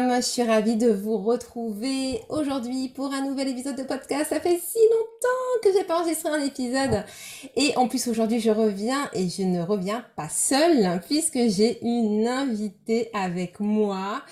[0.00, 4.30] je suis ravie de vous retrouver aujourd'hui pour un nouvel épisode de podcast.
[4.30, 7.04] Ça fait si longtemps que j'ai pas enregistré un épisode.
[7.56, 12.26] Et en plus aujourd'hui je reviens et je ne reviens pas seule puisque j'ai une
[12.26, 14.22] invitée avec moi.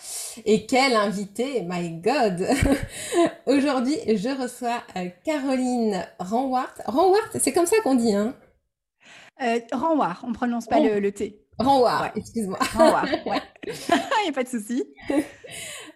[0.46, 2.46] Et quelle invitée, my god
[3.46, 6.74] Aujourd'hui je reçois euh, Caroline Ranwart.
[6.86, 8.34] Ranwart, c'est comme ça qu'on dit, hein?
[9.42, 11.44] Euh, Ranwart, on prononce pas le, le T.
[11.61, 12.58] Ranwart, excuse-moi.
[12.58, 13.42] Ranwart, ouais.
[13.66, 14.84] Il n'y a pas de souci.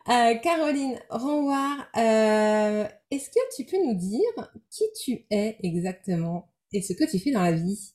[0.07, 6.83] Euh, Caroline Renouard, euh, est-ce que tu peux nous dire qui tu es exactement et
[6.83, 7.95] ce que tu fais dans la vie?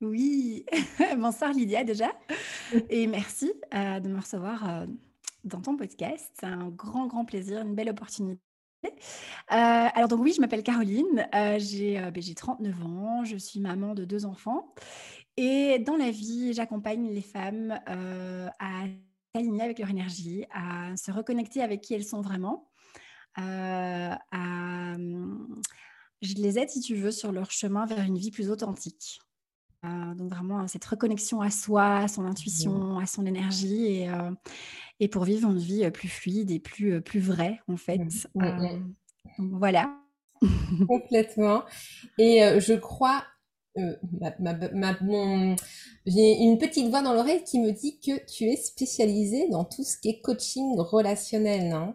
[0.00, 0.64] Oui,
[1.18, 2.10] bonsoir Lydia déjà,
[2.88, 4.86] et merci euh, de me recevoir
[5.44, 6.30] dans ton podcast.
[6.40, 8.40] C'est un grand, grand plaisir, une belle opportunité.
[9.48, 12.00] alors donc oui, je m'appelle Caroline, j'ai
[12.34, 14.72] 39 ben, ans, je suis maman de deux enfants
[15.36, 18.86] et dans la vie, j'accompagne les femmes à
[19.34, 22.68] s'aligner avec leur énergie, à se reconnecter avec qui elles sont vraiment.
[23.38, 24.94] Euh, à,
[26.22, 29.20] je les aide, si tu veux, sur leur chemin vers une vie plus authentique.
[29.84, 34.30] Euh, donc vraiment cette reconnexion à soi, à son intuition, à son énergie et, euh,
[34.98, 38.00] et pour vivre une vie plus fluide et plus, plus vraie en fait.
[38.34, 39.94] donc voilà.
[40.88, 41.64] Complètement.
[42.16, 43.24] Et je crois
[43.76, 45.56] euh,
[46.06, 49.82] j'ai une petite voix dans l'oreille qui me dit que tu es spécialisée dans tout
[49.82, 51.94] ce qui est coaching relationnel, non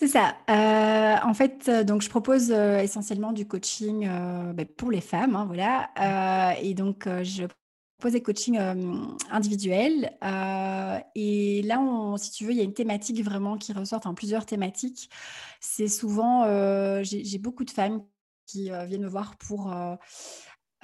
[0.00, 0.36] c'est ça.
[0.48, 4.08] Euh, en fait, euh, donc je propose essentiellement du coaching
[4.54, 6.56] ben, pour les femmes, hein, voilà.
[6.62, 7.46] et donc je
[7.98, 8.60] propose des coachings
[9.28, 10.12] individuels.
[11.16, 14.46] et là, si tu veux, il y a une thématique vraiment qui ressort, enfin plusieurs
[14.46, 15.10] thématiques.
[15.60, 16.44] C'est souvent,
[17.02, 18.02] j'ai beaucoup de femmes
[18.48, 19.94] qui euh, viennent me voir pour euh,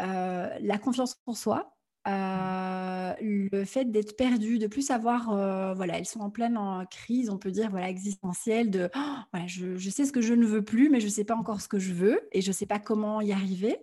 [0.00, 1.70] euh, la confiance en soi,
[2.06, 5.28] le fait d'être perdu, de plus savoir,
[5.74, 6.58] voilà, elles sont en pleine
[6.90, 10.44] crise, on peut dire, voilà, existentielle, de, oh, je, je, sais ce que je ne
[10.44, 12.52] veux plus, mais je ne sais pas encore ce que je veux et je ne
[12.52, 13.78] sais pas comment y arriver.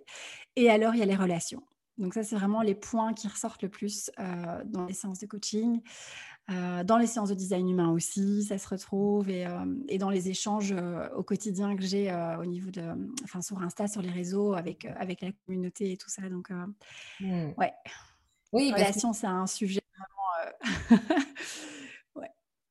[0.56, 1.64] Et alors, il y a les relations.
[1.97, 5.81] Donc ça, c'est vraiment les points qui ressortent le plus dans les séances de coaching.
[6.52, 10.30] Euh, dans les séances de design humain aussi, ça se retrouve et, euh, dans les
[10.30, 12.84] échanges euh, au quotidien que j'ai au niveau de,
[13.24, 16.28] enfin sur Insta, sur les réseaux avec avec la communauté et tout ça.
[16.30, 16.50] Donc
[17.20, 17.52] mmh.
[17.58, 17.74] ouais,
[18.52, 21.00] oui, relation, c'est un sujet vraiment.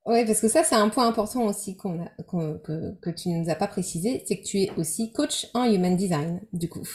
[0.06, 3.50] Oui, parce que ça, c'est un point important aussi qu'on que, que tu ne nous
[3.50, 6.88] as pas précisé, c'est que tu es aussi coach en human design, du coup.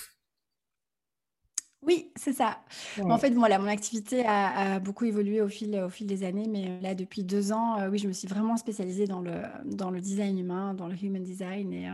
[1.85, 2.57] Oui, c'est ça.
[3.03, 6.65] En fait, voilà, mon activité a, beaucoup évolué au fil, au fil des années, mais
[6.67, 9.33] euh, là, depuis deux ans, euh, oui, je me suis vraiment spécialisée dans le,
[9.65, 11.71] dans le design humain, dans le human design.
[11.73, 11.91] Et, euh,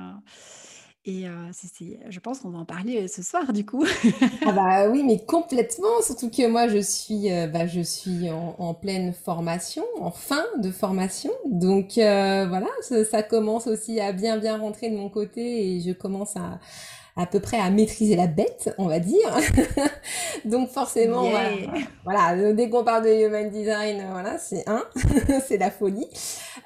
[1.03, 3.83] et c'est, je pense qu'on va en parler ce soir, du coup.
[4.45, 6.01] ah bah oui, mais complètement.
[6.03, 11.31] Surtout que moi, je suis, bah, je suis en, pleine formation, en fin de formation.
[11.45, 15.91] Donc voilà, ça, ça commence aussi à bien, bien rentrer de mon côté et je
[15.91, 16.59] commence à
[17.17, 19.37] à peu près à maîtriser la bête, on va dire.
[20.45, 21.29] Donc forcément,
[22.03, 24.83] voilà, dès qu'on parle de human design, voilà, c'est un,
[25.45, 26.07] c'est la folie.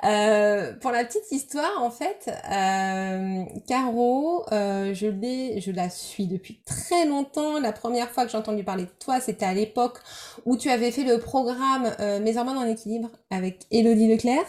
[0.03, 6.27] Euh, pour la petite histoire, en fait, euh, Caro, euh, je l'ai, je la suis
[6.27, 7.59] depuis très longtemps.
[7.59, 9.97] La première fois que j'ai entendu parler de toi, c'était à l'époque
[10.45, 14.45] où tu avais fait le programme euh, Mes hormones en équilibre avec Elodie Leclerc.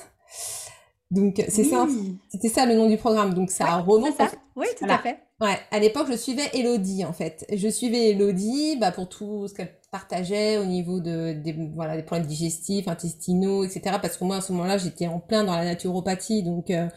[1.10, 1.86] Donc c'est ça,
[2.28, 3.32] c'était ça le nom du programme.
[3.32, 4.16] Donc ça remonte.
[4.16, 4.30] Ça.
[4.56, 5.25] Oui, tout à fait.
[5.38, 7.44] Ouais, à l'époque, je suivais Elodie, en fait.
[7.54, 12.02] Je suivais Elodie bah, pour tout ce qu'elle partageait au niveau de, des, voilà, des
[12.02, 13.98] problèmes digestifs, intestinaux, etc.
[14.00, 16.42] Parce que moi, à ce moment-là, j'étais en plein dans la naturopathie.
[16.42, 16.88] Donc, euh,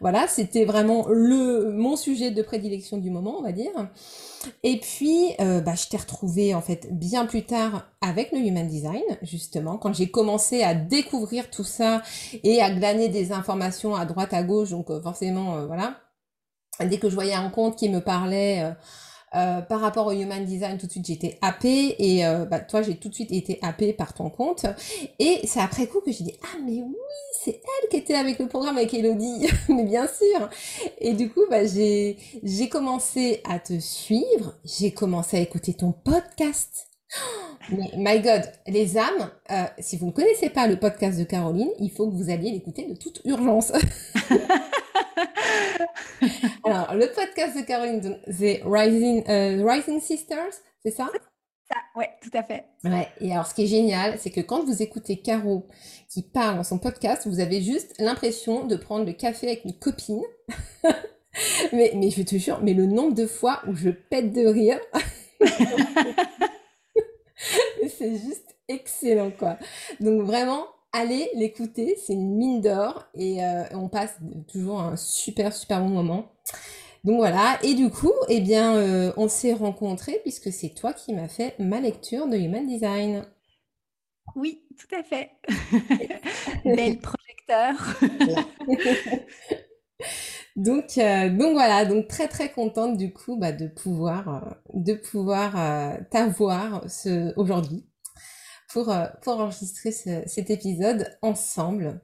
[0.00, 3.70] voilà, c'était vraiment le mon sujet de prédilection du moment, on va dire.
[4.64, 8.66] Et puis, euh, bah, je t'ai retrouvée, en fait, bien plus tard avec le Human
[8.66, 12.02] Design, justement, quand j'ai commencé à découvrir tout ça
[12.42, 14.70] et à glaner des informations à droite, à gauche.
[14.70, 16.00] Donc, euh, forcément, voilà
[16.84, 18.74] dès que je voyais un compte qui me parlait
[19.34, 22.80] euh, par rapport au human design, tout de suite j'étais happée et euh, bah, toi
[22.80, 24.64] j'ai tout de suite été happée par ton compte
[25.18, 26.94] et c'est après coup que j'ai dit ah mais oui
[27.42, 29.48] c'est elle qui était avec le programme avec Elodie.
[29.68, 30.48] Mais bien sûr
[30.98, 34.54] et du coup bah, j'ai j'ai commencé à te suivre.
[34.64, 36.86] J'ai commencé à écouter ton podcast.
[37.70, 41.70] Mais my God, les âmes, euh, si vous ne connaissez pas le podcast de Caroline,
[41.80, 43.72] il faut que vous alliez l'écouter de toute urgence.
[46.66, 50.52] Alors, le podcast de Caroline, c'est Rising, euh, Rising Sisters,
[50.82, 51.08] c'est ça?
[51.68, 52.64] Ça, ouais, tout à fait.
[52.82, 55.68] Ouais, et alors ce qui est génial, c'est que quand vous écoutez Caro
[56.08, 59.78] qui parle dans son podcast, vous avez juste l'impression de prendre le café avec une
[59.78, 60.22] copine.
[61.72, 64.80] mais, mais je te jure, mais le nombre de fois où je pète de rire,
[67.96, 69.56] c'est juste excellent, quoi.
[70.00, 70.66] Donc vraiment,
[70.96, 74.16] allez l'écouter, c'est une mine d'or et euh, on passe
[74.50, 76.32] toujours un super super bon moment.
[77.04, 81.14] Donc voilà, et du coup, eh bien, euh, on s'est rencontrés puisque c'est toi qui
[81.14, 83.24] m'as fait ma lecture de Human Design.
[84.34, 85.30] Oui, tout à fait.
[86.64, 87.74] Bel projecteur.
[90.56, 95.52] donc, euh, donc voilà, donc très très contente du coup bah, de pouvoir, de pouvoir
[96.10, 96.84] t'avoir
[97.36, 97.86] aujourd'hui
[98.76, 101.98] pour, euh, pour enregistrer cet épisode ensemble.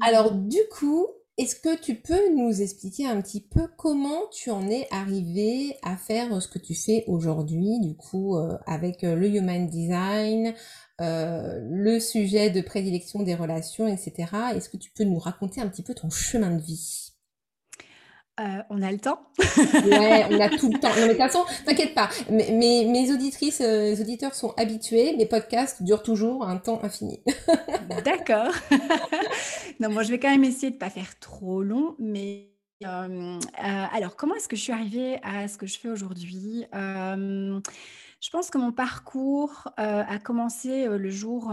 [0.00, 4.66] Alors du coup, est-ce que tu peux nous expliquer un petit peu comment tu en
[4.70, 9.28] es arrivé à faire ce que tu fais aujourd'hui, du coup, euh, avec euh, le
[9.28, 10.54] Human Design,
[11.00, 14.14] le sujet de prédilection des relations, etc.
[14.54, 17.03] Est-ce que tu peux nous raconter un petit peu ton chemin de vie?
[18.40, 19.20] Euh, on a le temps.
[19.38, 20.88] ouais, on a tout le temps.
[20.94, 22.08] Non, mais de toute façon, t'inquiète pas.
[22.30, 25.16] Mes, mes, auditrices, euh, auditeurs sont habitués.
[25.16, 27.20] Mes podcasts durent toujours un temps infini.
[28.04, 28.52] D'accord.
[29.80, 32.50] non, moi, je vais quand même essayer de pas faire trop long, mais
[32.84, 33.38] euh,
[33.92, 36.64] alors, comment est-ce que je suis arrivée à ce que je fais aujourd'hui?
[36.72, 41.52] Je pense que mon parcours a commencé le jour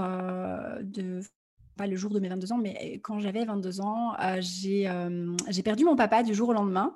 [0.82, 1.22] de
[1.82, 5.96] pas le jour de mes 22 ans, mais quand j'avais 22 ans, j'ai perdu mon
[5.96, 6.96] papa du jour au lendemain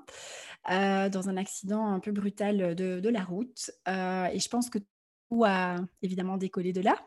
[0.69, 3.71] dans un accident un peu brutal de, la route.
[3.87, 6.97] et je pense que tout a évidemment décollé de là,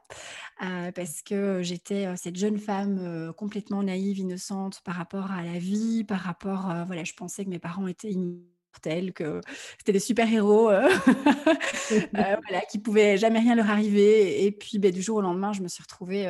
[0.92, 6.18] parce que j'étais cette jeune femme complètement naïve, innocente par rapport à la vie, par
[6.18, 9.40] rapport, voilà, je pensais que mes parents étaient immortels, que
[9.78, 10.70] c'était des super-héros,
[12.12, 14.44] voilà, qui pouvaient jamais rien leur arriver.
[14.44, 16.26] Et puis, ben, du jour au lendemain, je me suis retrouvée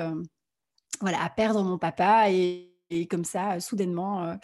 [1.00, 2.64] voilà, à perdre mon papa et,
[3.11, 4.25] comme ça, soudainement.
[4.25, 4.35] Euh,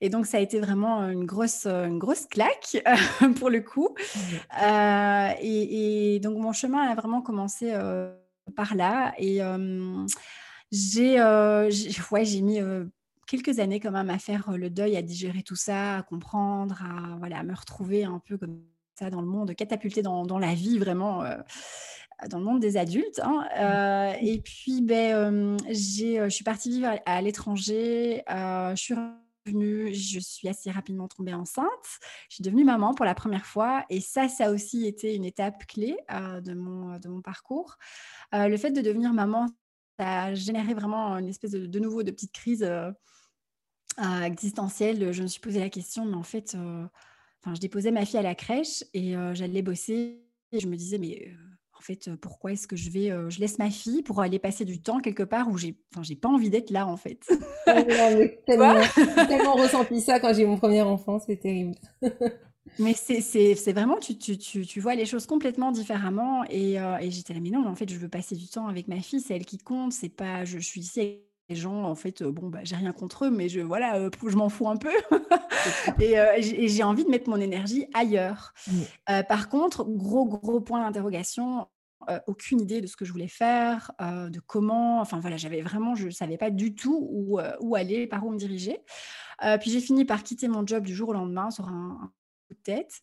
[0.00, 2.82] et donc, ça a été vraiment une grosse, une grosse claque
[3.38, 3.94] pour le coup.
[4.62, 8.14] Euh, et, donc, mon chemin a vraiment commencé euh,
[8.56, 9.12] par là.
[9.18, 9.40] Et
[10.70, 12.60] j'ai ouais, mis
[13.26, 17.16] quelques années quand même à faire le deuil, à digérer tout ça, à comprendre, à,
[17.18, 18.62] voilà, à me retrouver un peu comme
[18.98, 21.24] ça dans le monde, catapulté dans, dans la vie vraiment
[22.28, 23.20] dans le monde des adultes.
[23.22, 23.40] Hein.
[23.40, 23.60] Mmh.
[23.60, 28.22] Euh, et puis, ben, je suis partie vivre à, l'étranger.
[28.28, 31.68] je suis revenue, je suis assez rapidement tombée enceinte.
[32.28, 33.84] Je suis devenue maman pour la première fois.
[33.88, 37.76] Et ça, ça a aussi été une étape clé de, mon, de mon parcours.
[38.32, 39.46] le fait de devenir maman,
[39.98, 42.68] ça a généré vraiment une espèce de, de nouveau de petite crise
[44.24, 45.12] existentielle.
[45.12, 48.22] Je me suis posé la question, mais en fait, enfin, je déposais ma fille à
[48.22, 50.26] la crèche et j'allais bosser.
[50.52, 51.32] Et je me disais, mais
[51.80, 54.82] en fait, pourquoi est-ce que je vais, je laisse ma fille pour aller passer du
[54.82, 57.20] temps quelque part où j'ai, enfin, j'ai pas envie d'être là en fait.
[57.66, 61.74] j'ai tellement, ressenti ça quand j'ai eu mon premier enfant, c'est terrible.
[62.78, 67.40] mais c'est, vraiment, tu, tu, tu, vois les choses complètement différemment et, et j'étais là,
[67.40, 69.56] mais non, en fait, je veux passer du temps avec ma fille, c'est elle qui
[69.56, 73.26] compte, c'est pas, je, suis ici les gens, en fait, bon, bah, j'ai rien contre
[73.26, 74.92] eux, mais je, voilà, je m'en fous un peu.
[76.00, 76.16] et,
[76.68, 78.54] j'ai envie de mettre mon énergie ailleurs.
[79.28, 81.66] par contre, gros, gros point d'interrogation,
[82.26, 85.00] aucune idée de ce que je voulais faire, de comment.
[85.00, 88.30] Enfin voilà, j'avais vraiment, je ne savais pas du tout où, où, aller, par où
[88.30, 88.78] me diriger.
[89.60, 92.12] puis j'ai fini par quitter mon job du jour au lendemain sur un,
[92.50, 93.02] coup de tête.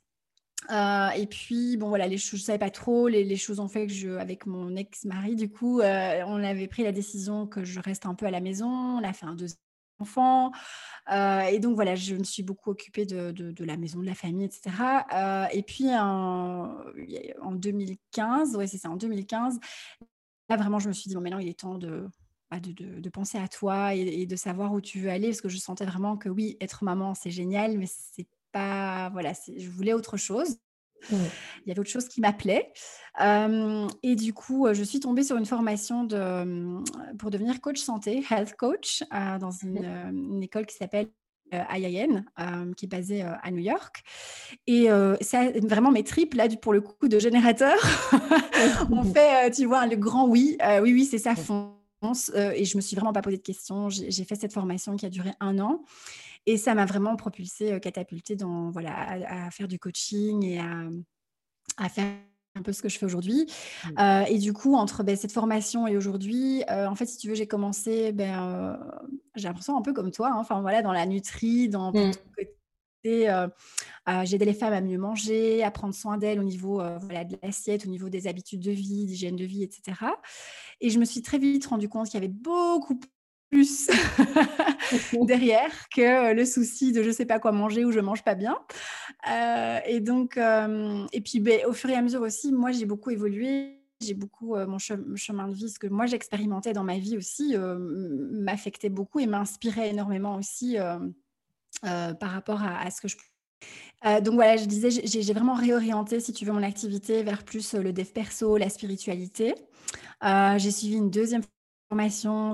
[0.70, 3.08] Et puis, bon, voilà, les choses, je ne savais pas trop.
[3.08, 6.92] Les, choses ont fait que, je, avec mon ex-mari, du coup, on avait pris la
[6.92, 8.68] décision que je reste un peu à la maison.
[8.68, 9.60] On a fait un deuxième
[10.00, 10.52] enfant.
[11.10, 14.72] et donc voilà, je me suis beaucoup occupée de, la maison, de la famille, etc.
[15.52, 16.78] et puis en,
[17.42, 19.60] en 2015, ouais c'est ça, en 2015,
[20.50, 21.80] là vraiment je me suis dit, bon maintenant il est temps
[22.50, 25.50] bah, de, de, penser à toi et, de savoir où tu veux aller, parce que
[25.50, 29.94] je sentais vraiment que oui, être maman c'est génial, mais c'est pas, voilà, je voulais
[29.94, 30.58] autre chose.
[31.12, 32.72] Il y avait autre chose qui m'appelait.
[33.20, 36.84] et du coup, je suis tombée sur une formation de,
[37.18, 41.08] pour devenir coach santé, health coach, dans une, école qui s'appelle
[41.52, 42.26] IIN,
[42.76, 44.04] qui est basée à New York.
[44.66, 44.88] Et
[45.22, 47.78] c'est vraiment mes tripes, là, pour le coup, de générateur.
[48.92, 50.58] On fait, tu vois, le grand oui.
[50.82, 52.32] oui, oui, c'est ça, fonce.
[52.36, 53.90] et je me suis vraiment pas posé de questions.
[53.90, 55.84] J'ai fait cette formation qui a duré un an.
[56.48, 60.88] Et ça m'a vraiment propulsée, catapultée dans, voilà, à, faire du coaching et à,
[61.78, 62.08] à faire
[62.58, 63.46] un peu ce que je fais aujourd'hui.
[63.86, 64.00] Mmh.
[64.00, 67.30] Euh, et du coup, entre ben, cette formation et aujourd'hui, euh, en fait, si tu
[67.30, 68.78] veux, j'ai commencé, ben, euh,
[69.36, 72.12] j'ai l'impression un peu comme toi, hein, enfin voilà, dans la nutrie, dans mmh.
[72.36, 72.54] côté.
[74.24, 77.86] J'aider les femmes à mieux manger, à prendre soin d'elles au niveau voilà, de l'assiette,
[77.86, 79.98] au niveau des habitudes de vie, d'hygiène de vie, etc.
[80.82, 83.00] Et je me suis très vite rendu compte qu'il y avait beaucoup
[83.50, 83.88] plus
[85.22, 88.58] derrière que le souci de je sais pas quoi manger ou je mange pas bien.
[89.30, 92.86] Euh, et donc, euh, et puis ben, au fur et à mesure aussi, moi j'ai
[92.86, 93.74] beaucoup évolué.
[94.00, 97.56] J'ai beaucoup euh, mon chemin de vie, ce que moi j'expérimentais dans ma vie aussi,
[97.58, 100.78] m'affectait beaucoup et m'inspirait énormément aussi
[101.82, 103.18] par rapport à, à, ce que je
[104.22, 107.92] donc voilà, je disais, j'ai vraiment réorienté, si tu veux, mon activité vers plus le
[107.92, 109.56] dev perso, la spiritualité.
[110.22, 111.42] j'ai suivi une deuxième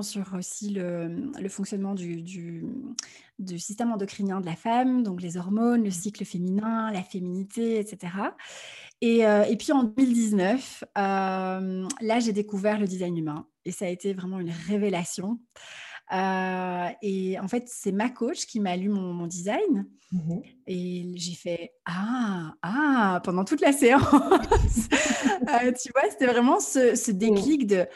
[0.02, 2.64] sur aussi le, le fonctionnement du, du,
[3.38, 8.12] du, système endocrinien de la femme, donc les hormones, le cycle féminin, la féminité, etc.
[9.00, 13.86] Et, euh, et puis en 2019, euh, là, j'ai découvert le design humain et ça
[13.86, 15.38] a été vraiment une révélation.
[16.12, 19.86] Euh, et en fait, c'est ma coach qui m'a lu mon, mon design.
[20.12, 24.04] Mmh et j'ai fait Ah, ah, pendant toute la séance.
[25.82, 27.18] tu vois, c'était vraiment ce, ce mmh.
[27.18, 27.86] déclic de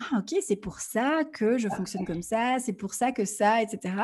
[0.00, 3.62] ah, ok, c'est pour ça que je fonctionne comme ça, c'est pour ça que ça,
[3.62, 3.94] etc.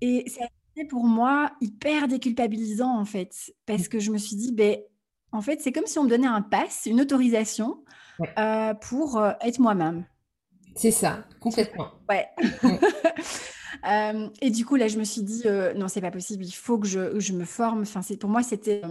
[0.00, 3.88] Et c'est pour moi hyper déculpabilisant en fait, parce mmh.
[3.88, 4.78] que je me suis dit, ben,
[5.32, 7.84] en fait, c'est comme si on me donnait un pass, une autorisation
[8.38, 10.04] euh, pour euh, être moi-même.
[10.76, 11.92] C'est ça, complètement.
[12.08, 12.28] Ouais.
[12.62, 12.68] Mmh.
[13.88, 15.44] Euh, et du coup, là, je me suis dit,
[15.76, 17.82] non, c'est pas possible, il faut que je, je me forme.
[17.82, 18.82] Enfin, pour moi, c'était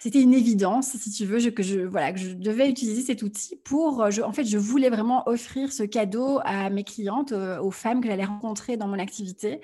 [0.00, 3.56] c'était une évidence, si tu veux, que, je, voilà, que je devais utiliser cet outil
[3.56, 7.60] pour, euh, je, en fait, je voulais vraiment offrir ce cadeau à mes clientes, euh,
[7.60, 9.60] aux femmes que j'allais rencontrer dans mon activité,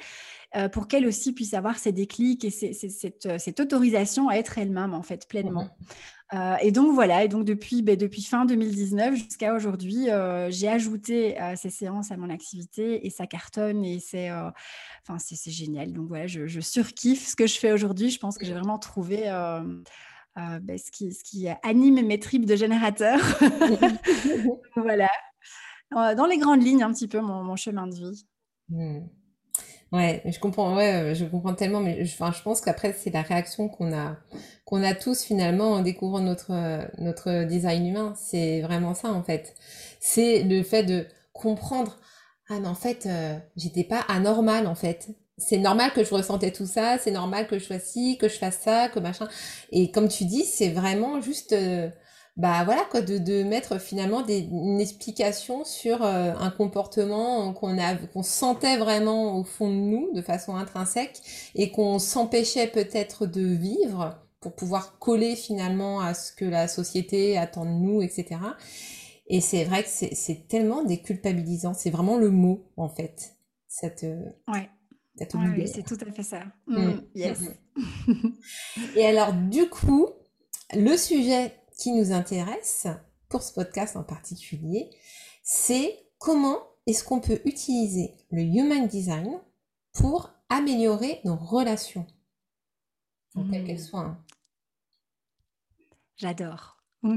[0.54, 5.02] euh, pour qu'elles aussi puissent avoir ces déclics et cette, autorisation à être elles-mêmes, en
[5.02, 5.70] fait, pleinement.
[6.32, 6.36] Mmh.
[6.60, 10.08] et donc voilà, et donc depuis, ben, depuis fin 2019 jusqu'à aujourd'hui,
[10.48, 15.92] j'ai ajouté ces séances à mon activité et ça cartonne et c'est, enfin c'est, génial.
[15.92, 18.10] Donc voilà, je, je, surkiffe ce que je fais aujourd'hui.
[18.10, 19.30] Je pense que j'ai vraiment trouvé
[20.38, 23.18] euh, ben, ce, qui, ce, qui, anime mes tripes de générateur.
[24.76, 25.08] voilà.
[25.90, 28.26] Dans les grandes lignes, un petit peu mon, chemin de vie.
[28.68, 29.06] Hmm.
[29.92, 33.22] Ouais, je comprends, ouais, je comprends tellement, mais je, enfin, je pense qu'après, c'est la
[33.22, 34.16] réaction qu'on a,
[34.64, 36.52] qu'on a tous finalement en découvrant notre,
[37.00, 38.14] notre design humain.
[38.16, 39.54] C'est vraiment ça, en fait.
[40.00, 41.98] C'est le fait de comprendre,
[42.48, 46.50] ah, mais en fait, euh, j'étais pas anormal, en fait c'est normal que je ressentais
[46.50, 49.28] tout ça, c'est normal que je sois ci, que je fasse ça, que machin.
[49.70, 51.90] Et comme tu dis, c'est vraiment juste, euh,
[52.36, 57.78] bah voilà quoi, de, de mettre finalement des, une explication sur euh, un comportement qu'on
[57.78, 61.20] a, qu'on sentait vraiment au fond de nous, de façon intrinsèque,
[61.54, 67.36] et qu'on s'empêchait peut-être de vivre pour pouvoir coller finalement à ce que la société
[67.36, 68.40] attend de nous, etc.
[69.26, 73.34] Et c'est vrai que c'est tellement déculpabilisant, c'est vraiment le mot en fait.
[73.68, 74.06] Cette,
[75.34, 76.40] oui, c'est tout à fait ça.
[76.66, 77.40] Mm, mm, yes.
[78.06, 78.12] Mm,
[78.96, 80.08] Et alors, du coup,
[80.74, 82.86] le sujet qui nous intéresse
[83.28, 84.90] pour ce podcast en particulier,
[85.42, 89.38] c'est comment est-ce qu'on peut utiliser le human design
[89.92, 92.06] pour améliorer nos relations,
[93.50, 94.00] quelles qu'elles soient.
[94.00, 94.18] Hein.
[96.16, 96.76] J'adore.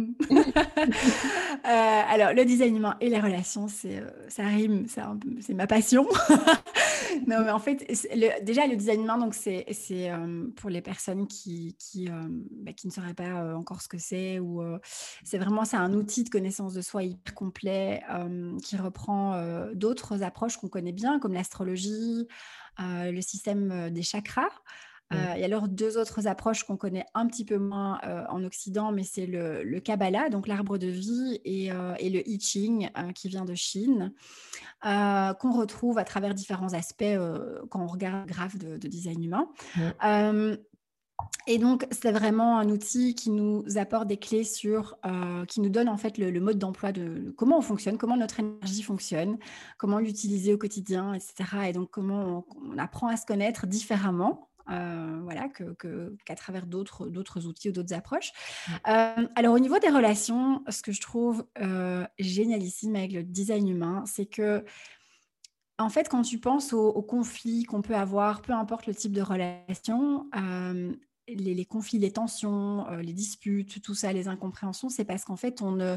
[1.65, 6.07] Euh, alors, le design humain et les relations, c'est, euh, ça rime, c'est, ma passion.
[7.27, 7.85] non, mais en fait,
[8.43, 12.91] déjà, le design humain, donc, c'est, euh, pour les personnes qui, qui, bah, qui ne
[12.91, 14.61] sauraient pas encore ce que c'est, ou
[15.23, 18.01] c'est vraiment un outil de connaissance de soi hyper complet
[18.63, 19.41] qui reprend
[19.73, 22.27] d'autres approches qu'on connaît bien, comme l'astrologie,
[22.79, 24.49] le système des chakras.
[25.11, 28.25] Euh, il y a alors deux autres approches qu'on connaît un petit peu moins euh,
[28.29, 32.89] en Occident, mais c'est le, Kabbalah, donc l'arbre de vie, et, euh, le I Ching,
[33.15, 34.13] qui vient de Chine,
[34.83, 37.03] qu'on retrouve à travers différents aspects
[37.69, 39.47] quand on regarde le graphe de, design humain.
[41.47, 44.97] et donc, c'est vraiment un outil qui nous apporte des clés sur,
[45.47, 48.83] qui nous donne en fait le, mode d'emploi de, comment on fonctionne, comment notre énergie
[48.83, 49.37] fonctionne,
[49.77, 51.69] comment l'utiliser au quotidien, etc.
[51.69, 55.47] Et donc, comment on apprend à se connaître différemment euh, voilà,
[56.25, 58.31] qu'à travers d'autres outils ou d'autres approches.
[58.87, 63.67] Euh, alors au niveau des relations, ce que je trouve euh, génialissime avec le design
[63.67, 64.63] humain, c'est que
[65.77, 69.21] en fait, quand tu penses aux, conflits qu'on peut avoir, peu importe le type de
[69.21, 70.93] relation, euh,
[71.25, 75.71] les, conflits, les tensions, les disputes, tout ça, les incompréhensions, c'est parce qu'en fait, on
[75.71, 75.95] ne,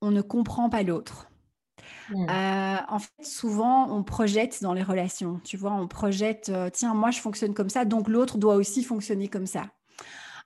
[0.00, 1.28] on ne comprend pas l'autre.
[2.10, 2.26] Mmh.
[2.30, 5.40] Euh, en fait, souvent, on projette dans les relations.
[5.44, 9.28] Tu vois, on projette, tiens, moi, je fonctionne comme ça, donc l'autre doit aussi fonctionner
[9.28, 9.64] comme ça.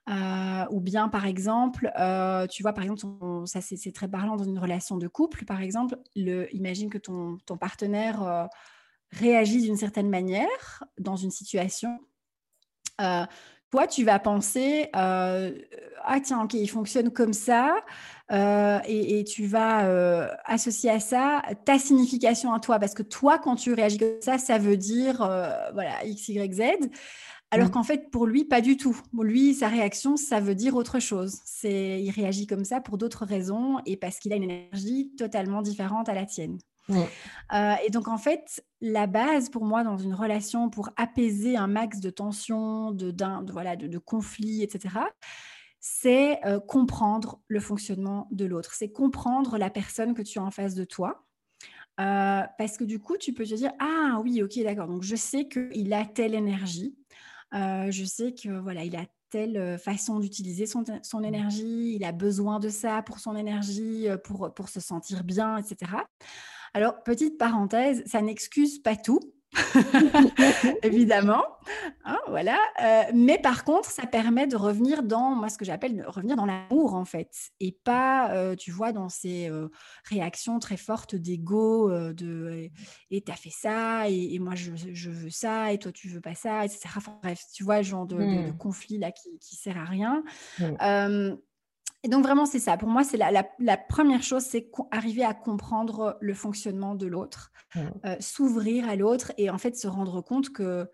[0.08, 3.06] Euh, ou bien, par exemple, euh, tu vois, par exemple,
[3.46, 7.38] ça c'est très parlant dans une relation de couple, par exemple, le, imagine que ton,
[7.46, 8.46] ton partenaire euh,
[9.12, 12.00] réagit d'une certaine manière dans une situation.
[12.98, 17.76] toi, tu vas penser, ah tiens, ok, il fonctionne comme ça,
[18.32, 23.56] et, et, tu vas associer à ça ta signification à toi, parce que toi, quand
[23.56, 25.18] tu réagis comme ça, ça veut dire,
[25.74, 26.88] voilà, X, Y, Z.
[27.52, 27.70] Alors mmh.
[27.70, 28.98] qu'en fait, pour lui, pas du tout.
[29.14, 31.36] Pour lui, sa réaction, ça veut dire autre chose.
[31.44, 35.60] C'est, il réagit comme ça pour d'autres raisons et parce qu'il a une énergie totalement
[35.60, 36.56] différente à la tienne.
[36.88, 37.00] Mmh.
[37.52, 41.66] Euh, et donc, en fait, la base pour moi dans une relation pour apaiser un
[41.66, 43.14] max de tension, de,
[43.52, 44.88] voilà, de, conflits, etc.,
[45.84, 48.72] c'est euh, comprendre le fonctionnement de l'autre.
[48.72, 51.26] C'est comprendre la personne que tu as en face de toi.
[52.00, 55.16] Euh, parce que du coup, tu peux te dire, ah oui, ok, d'accord, donc je
[55.16, 56.96] sais qu'il a telle énergie,
[57.52, 62.12] euh, je sais que voilà, il a telle façon d'utiliser son, son, énergie, il a
[62.12, 65.92] besoin de ça pour son énergie, pour, pour se sentir bien, etc.
[66.74, 69.20] Alors, petite parenthèse, ça n'excuse pas tout.
[70.82, 71.44] évidemment.
[72.04, 72.58] Hein, voilà.
[72.82, 76.46] Euh, mais par contre, ça permet de revenir dans, moi, ce que j'appelle revenir dans
[76.46, 77.30] l'amour, en fait.
[77.60, 79.68] Et pas, euh, tu vois, dans ces euh,
[80.04, 82.70] réactions très fortes d'ego, de
[83.10, 86.64] et t'as fait ça, et, moi, je, veux ça, et toi, tu veux pas ça,
[86.64, 86.88] etc.
[87.22, 88.56] bref, tu vois, genre de, mmh.
[88.58, 90.24] conflit là qui, qui sert à rien.
[90.58, 91.36] Mmh.
[92.04, 92.76] Et donc vraiment, c'est ça.
[92.76, 97.80] Pour moi, c'est la, première chose, c'est arriver à comprendre le fonctionnement de l'autre, mmh.
[98.04, 100.90] euh, s'ouvrir à l'autre et en fait se rendre compte que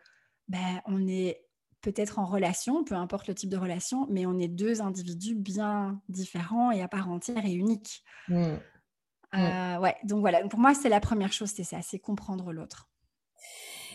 [0.49, 1.45] ben, on est
[1.81, 6.01] peut-être en relation, peu importe le type de relation, mais on est deux individus bien
[6.09, 8.05] différents et à part entière et uniques.
[8.29, 8.43] Mmh.
[9.33, 9.39] Mmh.
[9.39, 10.47] Euh, ouais, donc voilà.
[10.49, 12.91] Pour moi, c'est la première chose, c'est ça, c'est comprendre l'autre.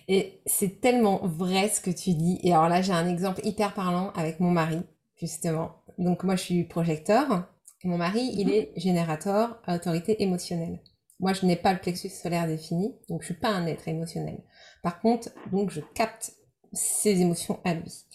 [0.07, 2.39] Et c'est tellement vrai ce que tu dis.
[2.43, 4.81] Et alors là, j'ai un exemple hyper parlant avec mon mari,
[5.15, 7.47] justement donc moi je suis projecteur
[7.83, 8.53] et mon mari il mhm.
[8.53, 10.79] est générateur autorité émotionnelle.
[11.19, 14.43] Moi je n'ai pas le plexus solaire défini, donc je suis pas un être émotionnel.
[14.81, 16.33] Par contre, donc je capte
[16.73, 18.05] ses émotions à lui.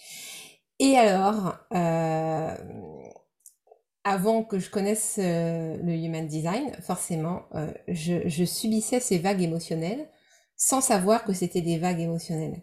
[0.81, 2.55] Et alors, euh,
[4.05, 9.43] avant que je connaisse euh, le human design, forcément, euh, je, je subissais ces vagues
[9.43, 10.09] émotionnelles
[10.57, 12.63] sans savoir que c'était des vagues émotionnelles.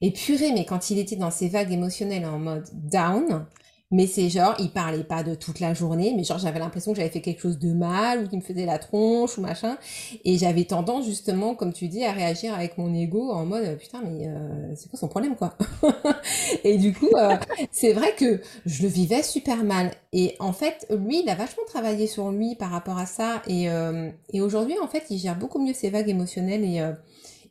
[0.00, 3.46] Et purée, mais quand il était dans ces vagues émotionnelles en mode down,
[3.92, 6.98] mais c'est genre, il parlait pas de toute la journée, mais genre j'avais l'impression que
[6.98, 9.78] j'avais fait quelque chose de mal ou qu'il me faisait la tronche ou machin.
[10.24, 14.02] Et j'avais tendance justement, comme tu dis, à réagir avec mon ego en mode putain
[14.04, 15.56] mais euh, c'est quoi son problème quoi?
[16.64, 17.36] et du coup, euh,
[17.70, 19.92] c'est vrai que je le vivais super mal.
[20.12, 23.42] Et en fait, lui, il a vachement travaillé sur lui par rapport à ça.
[23.46, 26.82] Et, euh, et aujourd'hui, en fait, il gère beaucoup mieux ses vagues émotionnelles et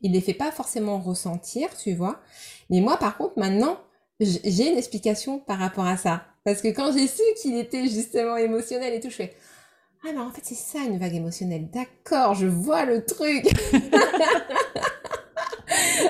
[0.02, 2.20] il les fait pas forcément ressentir, tu vois.
[2.70, 3.78] Mais moi, par contre, maintenant,
[4.20, 6.24] j'ai une explication par rapport à ça.
[6.44, 9.34] Parce que quand j'ai su qu'il était justement émotionnel et tout, je fais
[10.06, 11.70] Ah, mais en fait, c'est ça une vague émotionnelle.
[11.72, 13.46] D'accord, je vois le truc.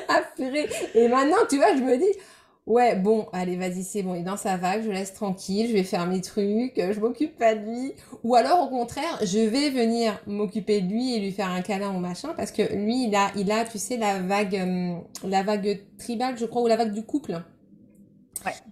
[0.09, 0.21] ah,
[0.93, 2.19] Et maintenant, tu vois, je me dis
[2.67, 5.73] Ouais, bon, allez, vas-y, c'est bon, il est dans sa vague, je laisse tranquille, je
[5.73, 7.93] vais faire mes trucs, je m'occupe pas de lui.
[8.23, 11.93] Ou alors, au contraire, je vais venir m'occuper de lui et lui faire un câlin
[11.95, 15.43] ou machin, parce que lui, il a, il a, tu sais, la vague, euh, la
[15.43, 17.39] vague tribale, je crois, ou la vague du couple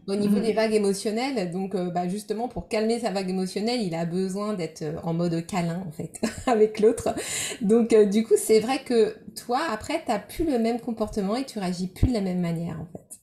[0.08, 1.52] au niveau des vagues émotionnelles.
[1.52, 5.14] Donc, euh, bah, justement, pour calmer sa vague émotionnelle, il a besoin d'être euh, en
[5.14, 7.16] mode câlin, en fait, avec l'autre.
[7.62, 11.46] Donc, euh, du coup, c'est vrai que toi, après, t'as plus le même comportement et
[11.46, 13.20] tu réagis plus de la même manière, en fait.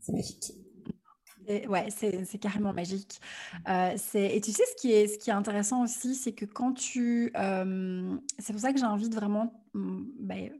[0.00, 0.52] C'est magique.
[1.48, 3.20] Et ouais, c'est carrément magique.
[3.66, 7.32] et tu sais, ce qui est, ce qui est intéressant aussi, c'est que quand tu...
[8.38, 10.50] c'est pour ça que j'invite vraiment mm, ben,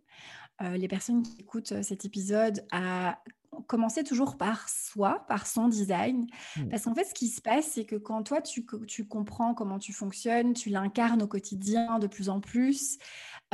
[0.74, 3.18] les personnes qui écoutent cet épisode à
[3.66, 6.26] commencer toujours par soi, par son design.
[6.56, 6.68] Mmh.
[6.68, 9.78] Parce qu'en fait, ce qui se passe, c'est que quand toi, tu, tu comprends comment
[9.78, 12.98] tu fonctionnes, tu l'incarnes au quotidien de plus en plus,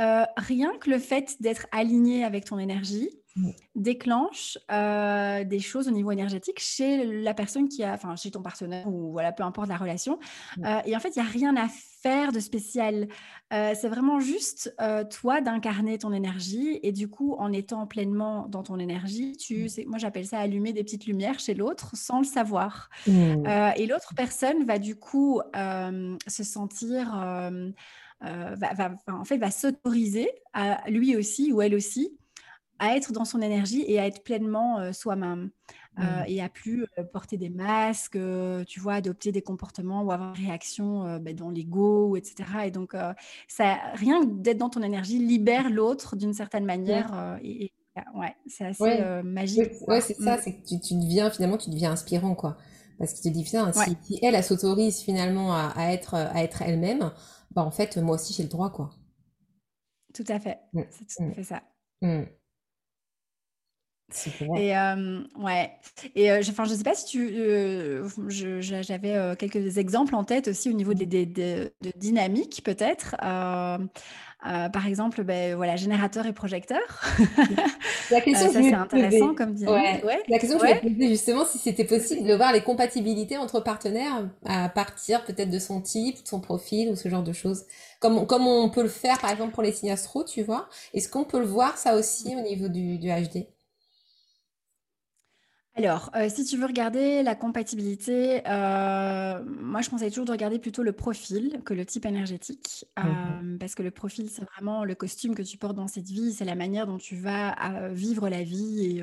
[0.01, 3.49] euh, rien que le fait d'être aligné avec ton énergie, mmh.
[3.75, 8.41] déclenche euh, des choses au niveau énergétique chez la personne qui a, enfin chez ton
[8.41, 10.17] partenaire ou voilà, peu importe la relation.
[10.57, 10.65] Mmh.
[10.65, 11.67] Euh, et en fait, il n'y a rien à
[12.01, 13.09] faire de spécial.
[13.51, 14.75] C'est vraiment juste
[15.09, 19.87] toi d'incarner ton énergie et du coup, en étant pleinement dans ton énergie, tu, mmh.
[19.87, 22.89] moi j'appelle ça allumer des petites lumières chez l'autre sans le savoir.
[23.07, 27.13] et l'autre personne va du coup se sentir
[28.21, 32.17] va, en fait, va s'autoriser à lui aussi ou elle aussi
[32.79, 35.51] à être dans son énergie et à être pleinement soi-même.
[35.97, 36.23] Mmh.
[36.27, 38.17] et à plus porter des masques,
[38.67, 42.45] tu vois, adopter des comportements ou avoir des réactions bah, dans l'ego, etc.
[42.67, 42.95] Et donc,
[43.49, 47.37] ça, rien d'être dans ton énergie libère l'autre d'une certaine manière.
[47.43, 47.73] et,
[48.15, 49.73] ouais, c'est assez magique.
[49.87, 50.39] Ouais, c'est ça, mmh.
[50.43, 52.57] c'est que tu, tu, deviens finalement, tu deviens inspirant, quoi.
[52.97, 57.11] Parce qu'il te dit, putain, si, elle, elle s'autorise finalement à, être, à être elle-même,
[57.51, 58.91] bah en fait, moi aussi, j'ai le droit, quoi.
[60.13, 60.81] Tout à fait, mmh.
[60.89, 61.63] c'est tout à fait ça.
[64.57, 65.71] Et euh, ouais.
[66.15, 70.69] Et euh, je, je sais pas si tu, euh, j'avais quelques exemples en tête aussi
[70.69, 73.15] au niveau des, des, de dynamique peut-être.
[73.19, 76.79] par exemple, ben, voilà, générateur et projecteur.
[78.09, 80.03] La question ça c'est intéressant comme dynamique.
[80.03, 80.23] Ouais.
[80.27, 83.59] La question que je voulais poser justement si c'était possible de voir les compatibilités entre
[83.59, 87.65] partenaires à partir peut-être de son type, de son profil ou ce genre de choses.
[87.99, 90.67] Comme, comme on peut le faire par exemple pour les signes astro, tu vois.
[90.93, 93.45] Est-ce qu'on peut le voir ça aussi au niveau du, du HD?
[95.75, 100.59] Alors, euh, si tu veux regarder la compatibilité, euh, moi je conseille toujours de regarder
[100.59, 104.83] plutôt le profil que le type énergétique, mmh euh, parce que le profil, c'est vraiment
[104.83, 107.55] le costume que tu portes dans cette vie, c'est la manière dont tu vas
[107.91, 109.01] vivre la vie.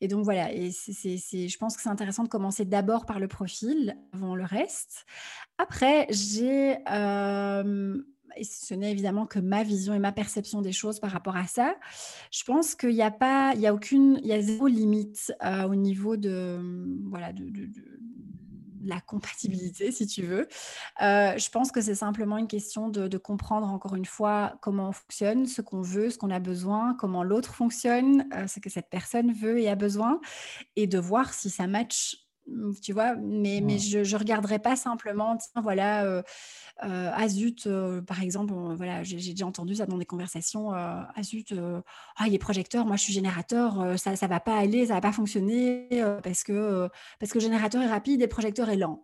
[0.00, 3.28] Et, donc voilà, et c'est, je pense que c'est intéressant de commencer d'abord par le
[3.28, 5.06] profil avant le reste.
[5.58, 6.76] Après, j'ai
[8.36, 11.46] et ce n'est évidemment que ma vision et ma perception des choses par rapport à
[11.46, 11.76] ça.
[12.30, 15.32] Je pense qu'il n'y a pas, il y a aucune, il y a zéro limite
[15.44, 16.60] euh, au niveau de,
[17.08, 17.68] voilà, de,
[18.84, 20.46] la compatibilité, si tu veux.
[21.02, 24.92] Euh, je pense que c'est simplement une question de, comprendre encore une fois comment on
[24.92, 28.88] fonctionne, ce qu'on veut, ce qu'on a besoin, comment l'autre fonctionne, euh, ce que cette
[28.88, 30.20] personne veut et a besoin,
[30.76, 32.25] et de voir si ça match
[32.82, 36.22] tu vois, mais, mais je ne regarderai pas simplement, tiens, voilà, euh,
[36.84, 41.52] euh, Azut, euh, par exemple, voilà, j'ai déjà entendu ça dans des conversations, Azut,
[42.16, 44.96] ah, il est projecteur, moi je suis générateur, ça ne va pas aller, ça ne
[44.98, 45.88] va pas fonctionner
[46.22, 49.02] parce, que, parce que le générateur est rapide et le projecteur est lent.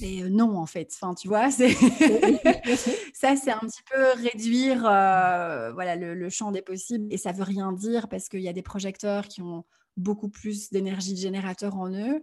[0.00, 1.70] Mais non, en fait, enfin, tu vois, c'est
[3.14, 7.44] ça, c'est un petit peu réduire voilà, le, le, champ des possibles et ça veut
[7.44, 9.64] rien dire parce qu'il y a des projecteurs qui ont
[9.96, 12.22] beaucoup plus d'énergie de générateur en eux.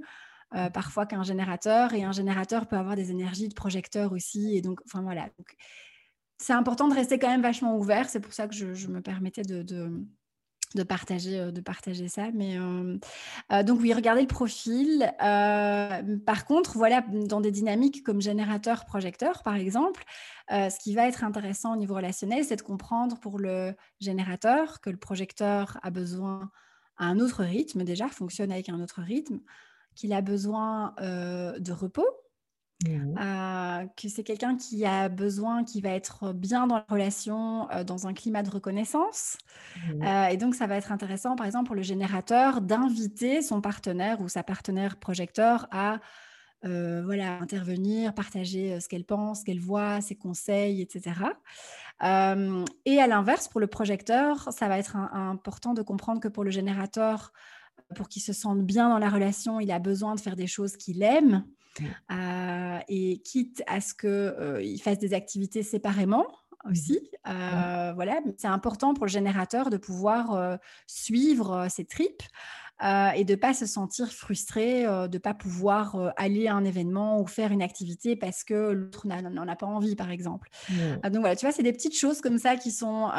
[0.55, 1.93] Euh, parfois qu'un générateur.
[1.93, 4.55] Et un générateur peut avoir des énergies de projecteur aussi.
[4.55, 5.27] Et donc, enfin voilà.
[6.37, 8.07] c'est important de rester quand même vachement ouvert.
[8.07, 12.29] C'est pour ça que je, me permettais de, de, partager, euh, de partager ça.
[12.35, 12.99] Mais euh,
[13.63, 15.11] donc oui, regardez le profil.
[15.17, 20.03] par contre, voilà, dans des dynamiques comme générateur-projecteur, par exemple,
[20.51, 24.91] ce qui va être intéressant au niveau relationnel, c'est de comprendre pour le générateur que
[24.91, 26.51] le projecteur a besoin
[26.97, 29.39] à un autre rythme déjà, fonctionne avec un autre rythme
[29.95, 32.07] qu'il a besoin de repos,
[32.85, 33.15] mmh
[33.97, 38.13] que c'est quelqu'un qui a besoin, qui va être bien dans la relation, dans un
[38.13, 39.37] climat de reconnaissance.
[39.87, 44.21] Mmh et donc, ça va être intéressant, par exemple, pour le générateur, d'inviter son partenaire
[44.21, 45.99] ou sa partenaire projecteur à
[46.63, 51.13] voilà, intervenir, partager ce qu'elle pense, ce qu'elle voit, ses conseils, etc.
[52.01, 56.51] et à l'inverse, pour le projecteur, ça va être important de comprendre que pour le
[56.51, 57.33] générateur,
[57.93, 60.77] pour qu'il se sente bien dans la relation, il a besoin de faire des choses
[60.77, 61.45] qu'il aime.
[62.11, 66.25] Euh, et quitte à ce qu'il euh, fasse des activités séparément
[66.69, 67.09] aussi.
[67.27, 72.23] Euh, voilà, c'est important pour le générateur de pouvoir suivre ses tripes.
[72.81, 77.19] et de ne pas se sentir frustré, de ne pas pouvoir aller à un événement
[77.19, 80.49] ou faire une activité parce que l'autre n'en a pas envie, par exemple.
[80.69, 83.09] donc voilà, tu vois, c'est des petites choses comme ça qui sont,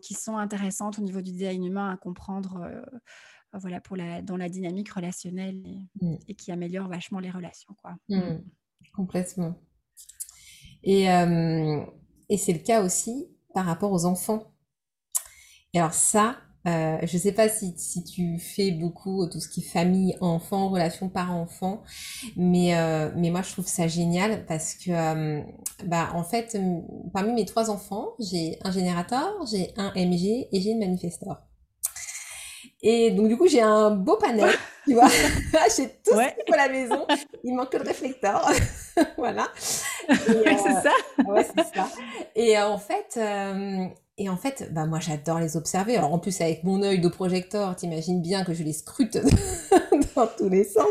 [0.00, 2.68] qui sont intéressantes au niveau du design humain à comprendre
[3.52, 6.16] voilà, pour la, dans la dynamique relationnelle et, mmh.
[6.36, 7.74] qui améliore vachement les relations.
[7.80, 7.96] Quoi.
[8.08, 8.16] Mmh.
[8.16, 8.44] Mmh.
[8.94, 9.54] Complètement.
[10.82, 11.84] Et, euh,
[12.28, 14.52] et c'est le cas aussi par rapport aux enfants.
[15.72, 19.48] Et alors ça, euh, je ne sais pas si, si, tu fais beaucoup tout ce
[19.48, 21.82] qui est famille, enfant, relation parent-enfant,
[22.36, 25.42] mais, euh, mais moi je trouve ça génial parce que,
[25.84, 26.58] bah, en fait,
[27.12, 31.36] parmi mes trois enfants, j'ai un générateur, j'ai un MG et j'ai une manifestor.
[32.88, 34.48] Et donc, du coup, j'ai un beau panel,
[34.86, 35.08] tu vois.
[35.76, 37.04] j'ai tout ce qu'il faut à la maison.
[37.42, 38.48] Il manque que le réflecteur.
[39.18, 39.48] voilà.
[39.56, 40.92] c'est euh, ça.
[41.26, 41.88] ouais, c'est ça.
[42.36, 43.86] Et euh, en fait, euh,
[44.18, 45.96] et en fait, bah, moi, j'adore les observer.
[45.96, 49.18] Alors, en plus, avec mon œil de projecteur, t'imagines bien que je les scrute
[50.14, 50.86] dans tous les sens.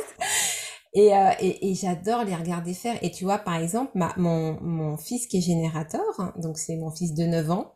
[0.95, 2.97] Et, et, et j'adore les regarder faire.
[3.03, 6.75] Et tu vois, par exemple, ma, mon, mon fils qui est générateur, hein, donc c'est
[6.75, 7.73] mon fils de 9 ans,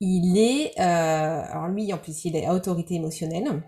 [0.00, 3.62] il est, euh, alors lui en plus il est à autorité émotionnelle,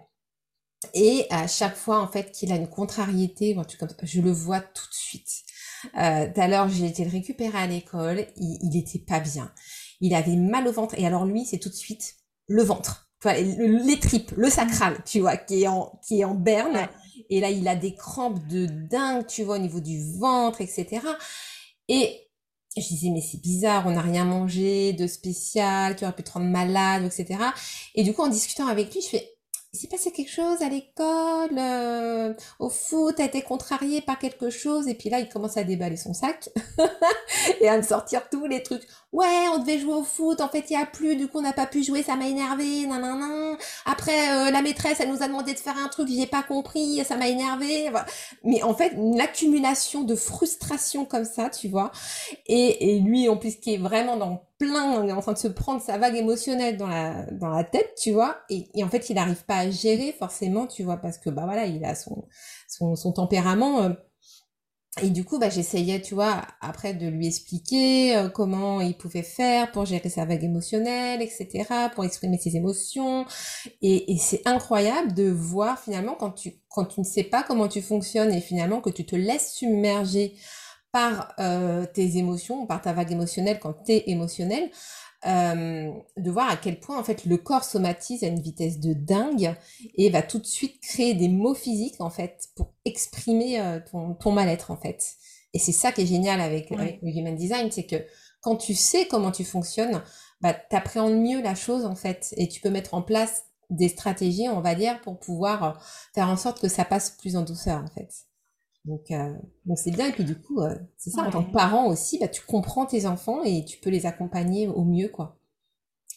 [0.95, 3.57] et à chaque fois en fait qu'il a une contrariété,
[4.03, 5.43] je le vois tout de suite.
[5.99, 8.27] Euh, tout à l'heure, j'ai été le récupérer à l'école.
[8.37, 9.53] Il, il était pas bien.
[10.01, 10.95] Il avait mal au ventre.
[10.99, 12.17] Et alors lui, c'est tout de suite
[12.49, 13.09] le ventre.
[13.25, 16.89] les tripes, le sacral, tu vois, qui est en, qui est en berne.
[17.31, 21.01] Et là, il a des crampes de dingue, tu vois, au niveau du ventre, etc.
[21.89, 22.26] Et
[22.81, 26.33] je disais, mais c'est bizarre, on n'a rien mangé de spécial, qui aurait pu te
[26.33, 27.39] rendre malade, etc.
[27.95, 29.37] Et du coup, en discutant avec lui, je fais,
[29.73, 34.51] il s'est passé quelque chose à l'école, euh, au foot, a été contrarié par quelque
[34.51, 36.49] chose, et puis là, il commence à déballer son sac
[37.61, 38.87] et à me sortir tous les trucs.
[39.17, 41.43] Ouais, on devait jouer au foot, en fait, il y a plus, du coup, on
[41.43, 45.27] n'a pas pu jouer, ça m'a énervé, nan, Après, euh, la maîtresse, elle nous a
[45.27, 47.91] demandé de faire un truc, j'ai pas compris, ça m'a énervé.
[48.45, 51.93] Mais en fait, une accumulation de frustration comme ça, tu vois.
[52.47, 55.39] Et, et lui, en plus, qui est vraiment dans plein, on est en train de
[55.39, 59.09] se prendre sa vague émotionnelle dans la, dans la tête, tu vois, et, en fait,
[59.09, 62.27] il n'arrive pas à gérer forcément, tu vois, parce que, bah voilà, il a son,
[62.69, 63.83] son, son tempérament.
[63.83, 63.91] Euh,
[65.03, 69.23] et du coup, bah, j'essayais, tu vois, après de lui expliquer euh, comment il pouvait
[69.23, 73.27] faire pour gérer sa vague émotionnelle, etc., pour exprimer ses émotions.
[73.83, 77.83] Et, c'est incroyable de voir finalement quand tu, quand tu ne sais pas comment tu
[77.83, 80.35] fonctionnes et finalement que tu te laisses submerger
[80.93, 84.71] par euh, tes émotions, par ta vague émotionnelle quand tu es émotionnel,
[85.27, 88.93] euh, de voir à quel point en fait le corps somatise à une vitesse de
[88.93, 89.55] dingue
[89.95, 93.81] et va tout de suite créer des mots physiques en fait pour exprimer euh,
[94.21, 95.15] ton, mal-être en fait.
[95.55, 97.97] Et c'est ça qui est génial avec, le human design, c'est que
[98.43, 100.03] quand tu sais comment tu fonctionnes,
[100.43, 103.89] bah, tu appréhendes mieux la chose en fait et tu peux mettre en place des
[103.89, 105.83] stratégies, on va dire, pour pouvoir
[106.15, 108.26] faire en sorte que ça passe plus en douceur en fait.
[108.87, 110.09] Donc, euh, donc c'est bien.
[110.09, 112.87] Et puis du coup, euh, c'est ça, en tant que parent aussi, bah, tu comprends
[112.87, 115.39] tes enfants et tu peux les accompagner au mieux, quoi.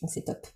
[0.01, 0.47] Donc c'est top.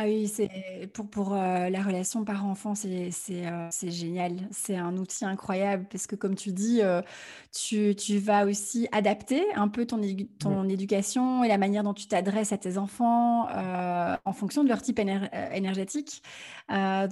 [0.00, 0.48] Ah oui, c'est
[0.94, 4.36] pour, pour euh, la relation parent-enfant, c'est euh, c'est génial.
[4.52, 7.02] C'est un outil incroyable parce que, comme tu dis, euh,
[7.52, 10.00] tu, tu vas aussi adapter un peu ton,
[10.38, 13.48] ton éducation et la manière dont tu t'adresses à tes enfants
[14.24, 16.22] en fonction de leur type énergétique.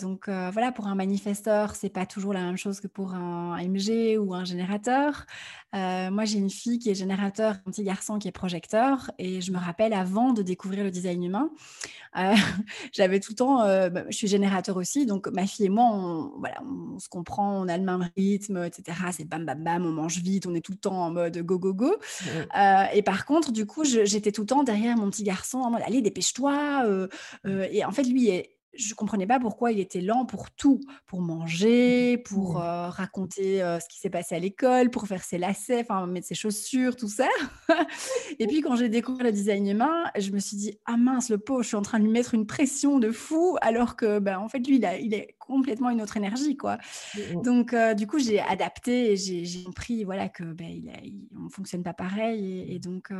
[0.00, 4.16] donc voilà, pour un manifesteur, c'est pas toujours la même chose que pour un MG
[4.16, 5.26] ou un générateur.
[6.10, 9.52] Moi, j'ai une fille qui est générateur, un petit garçon qui est projecteur, et je
[9.52, 11.50] me rappelle avant de découvrir le design humain,
[12.92, 15.84] j'avais tout le temps, euh, bah, je suis générateur aussi, donc ma fille et moi,
[15.92, 18.98] on, voilà, on, se comprend, on a le même rythme, etc.
[19.12, 21.58] C'est bam, bam, bam, on mange vite, on est tout le temps en mode go,
[21.58, 21.96] go, go.
[22.58, 25.70] Euh, et par contre, du coup, j'étais tout le temps derrière mon petit garçon en
[25.70, 26.84] mode allez, dépêche-toi.
[26.86, 27.08] Euh,
[27.44, 31.20] et en fait, lui est je comprenais pas pourquoi il était lent pour tout, pour
[31.20, 35.80] manger, pour euh, raconter euh, ce qui s'est passé à l'école, pour faire ses lacets,
[35.80, 37.28] enfin mettre ses chaussures, tout ça.
[38.38, 41.38] et puis quand j'ai découvert le design humain, je me suis dit ah mince le
[41.38, 44.38] pauvre, je suis en train de lui mettre une pression de fou, alors que ben
[44.38, 46.78] en fait lui il, a, il est complètement une autre énergie quoi.
[47.42, 51.82] Donc euh, du coup j'ai adapté et j'ai compris voilà que ben il, on fonctionne
[51.82, 53.12] pas pareil et, donc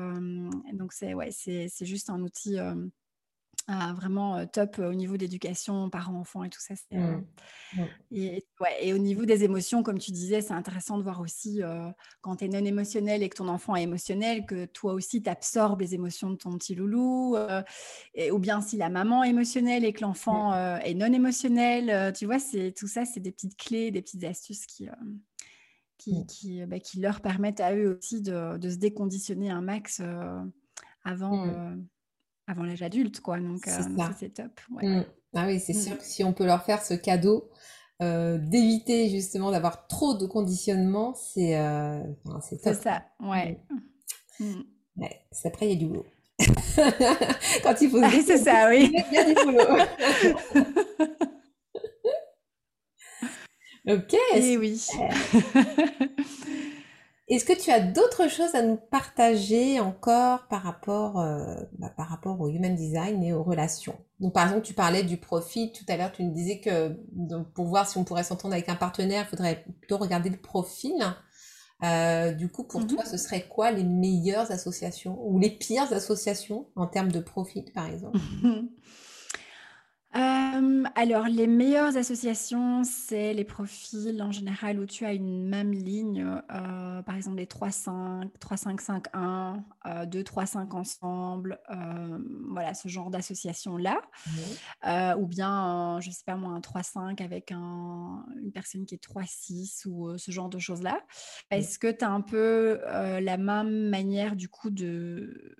[0.72, 2.58] donc c'est ouais c'est juste un outil
[3.68, 6.74] ah, vraiment top au niveau d'éducation, parents-enfants et tout ça.
[6.92, 7.24] Mmh.
[7.74, 7.82] Mmh.
[8.12, 11.62] Et, ouais, et, au niveau des émotions, comme tu disais, c'est intéressant de voir aussi
[12.20, 15.28] quand tu es non émotionnel et que ton enfant est émotionnel, que toi aussi tu
[15.28, 17.36] absorbes les émotions de ton petit loulou.
[18.14, 22.12] et, ou bien si la maman est émotionnelle et que l'enfant est non émotionnel.
[22.12, 24.88] tu vois, c'est tout ça, c'est des petites clés, des petites astuces qui,
[25.98, 26.26] qui, mmh.
[26.26, 30.00] qui, bah, qui, leur permettent à eux aussi de, de se déconditionner un max
[31.02, 31.74] avant
[32.46, 33.38] avant l'âge adulte, quoi.
[33.38, 33.82] Donc, euh,
[34.18, 34.60] c'est top.
[34.70, 35.02] Mmh.
[35.34, 35.80] Ah oui, c'est mmh.
[35.80, 37.50] sûr que si on peut leur faire ce cadeau
[38.02, 42.40] euh, d'éviter justement d'avoir trop de conditionnement, c'est euh, top.
[42.40, 43.60] C'est ça, ouais.
[44.38, 44.62] Mmh.
[44.96, 45.20] ouais.
[45.44, 46.06] Après, il y a du boulot.
[47.62, 48.92] Quand il faut se c'est ça, oui.
[49.10, 49.58] Il y a du boulot.
[53.88, 54.14] ok.
[54.34, 54.86] Et eh oui.
[57.28, 62.08] Est-ce que tu as d'autres choses à nous partager encore par rapport, euh, bah, par
[62.08, 63.98] rapport au human design et aux relations?
[64.20, 65.72] Donc, par exemple, tu parlais du profil.
[65.72, 66.96] Tout à l'heure, tu nous disais que
[67.54, 70.94] pour voir si on pourrait s'entendre avec un partenaire, il faudrait plutôt regarder le profil.
[71.82, 73.10] Euh, du coup, pour toi, mm-hmm.
[73.10, 77.86] ce serait quoi les meilleures associations ou les pires associations en termes de profil, par
[77.86, 78.18] exemple?
[80.16, 85.72] Euh, alors, les meilleures associations, c'est les profils en général où tu as une même
[85.72, 89.62] ligne, euh, par exemple les 3-5, 3-5-5-1,
[90.06, 92.18] 2-3-5 ensemble, euh,
[92.50, 94.00] voilà, ce genre d'association-là.
[95.18, 99.86] ou bien, je ne sais pas moi, un 3-5 avec une personne qui est 3-6
[99.86, 100.98] ou ce genre de choses-là.
[101.50, 105.56] Est-ce que tu as un peu la même manière du coup de...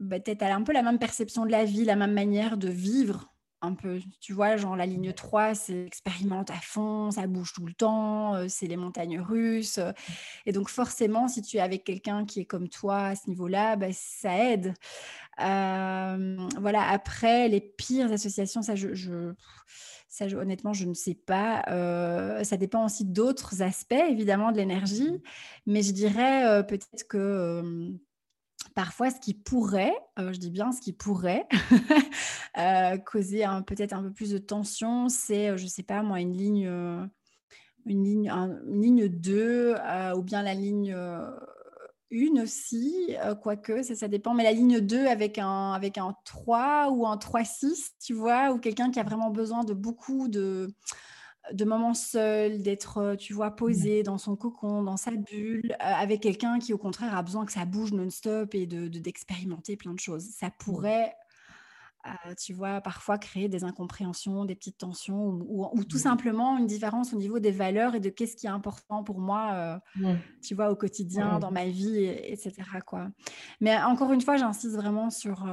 [0.00, 3.29] Bah, peut-être un peu la même perception de la vie, la même manière de vivre
[3.62, 4.00] un peu.
[4.20, 8.48] Tu vois, genre la ligne 3, c'est expérimente à fond, ça bouge tout le temps,
[8.48, 9.78] c'est les montagnes russes.
[9.78, 9.92] Euh.
[10.46, 13.76] et donc forcément, si tu es avec quelqu'un qui est comme toi à ce niveau-là,
[13.76, 14.74] bah, ça aide.
[15.38, 19.34] voilà, après, les pires associations, ça, je,
[20.08, 21.62] ça, honnêtement, je ne sais pas.
[22.44, 25.22] ça dépend aussi d'autres aspects, évidemment, de l'énergie.
[25.66, 27.92] Mais je dirais peut-être que
[28.74, 31.46] parfois ce qui pourrait, je dis bien ce qui pourrait,
[33.06, 36.68] causer peut-être un peu plus de tension, c'est, je ne sais pas moi, une ligne
[37.86, 39.74] 2
[40.16, 40.94] ou bien la ligne
[42.12, 46.90] 1 aussi, quoique, ça, ça dépend, mais la ligne 2 avec un, avec un 3
[46.90, 50.74] ou un 3-6, tu vois, ou quelqu'un qui a vraiment besoin de beaucoup de
[51.52, 55.74] de moments seuls, d'être, euh, tu vois, posé dans son cocon, dans sa bulle, euh,
[55.80, 59.94] avec quelqu'un qui, au contraire, a besoin que ça bouge non-stop et de, d'expérimenter plein
[59.94, 60.24] de choses.
[60.36, 61.14] Ça pourrait,
[62.06, 67.12] euh, tu vois, parfois créer des incompréhensions, des petites tensions ou, tout simplement une différence
[67.12, 69.80] au niveau des valeurs et de qu'est-ce qui est important pour moi,
[70.42, 72.52] tu vois, au quotidien, dans ma vie, etc.
[72.86, 73.08] Quoi.
[73.60, 75.46] Mais encore une fois, j'insiste vraiment sur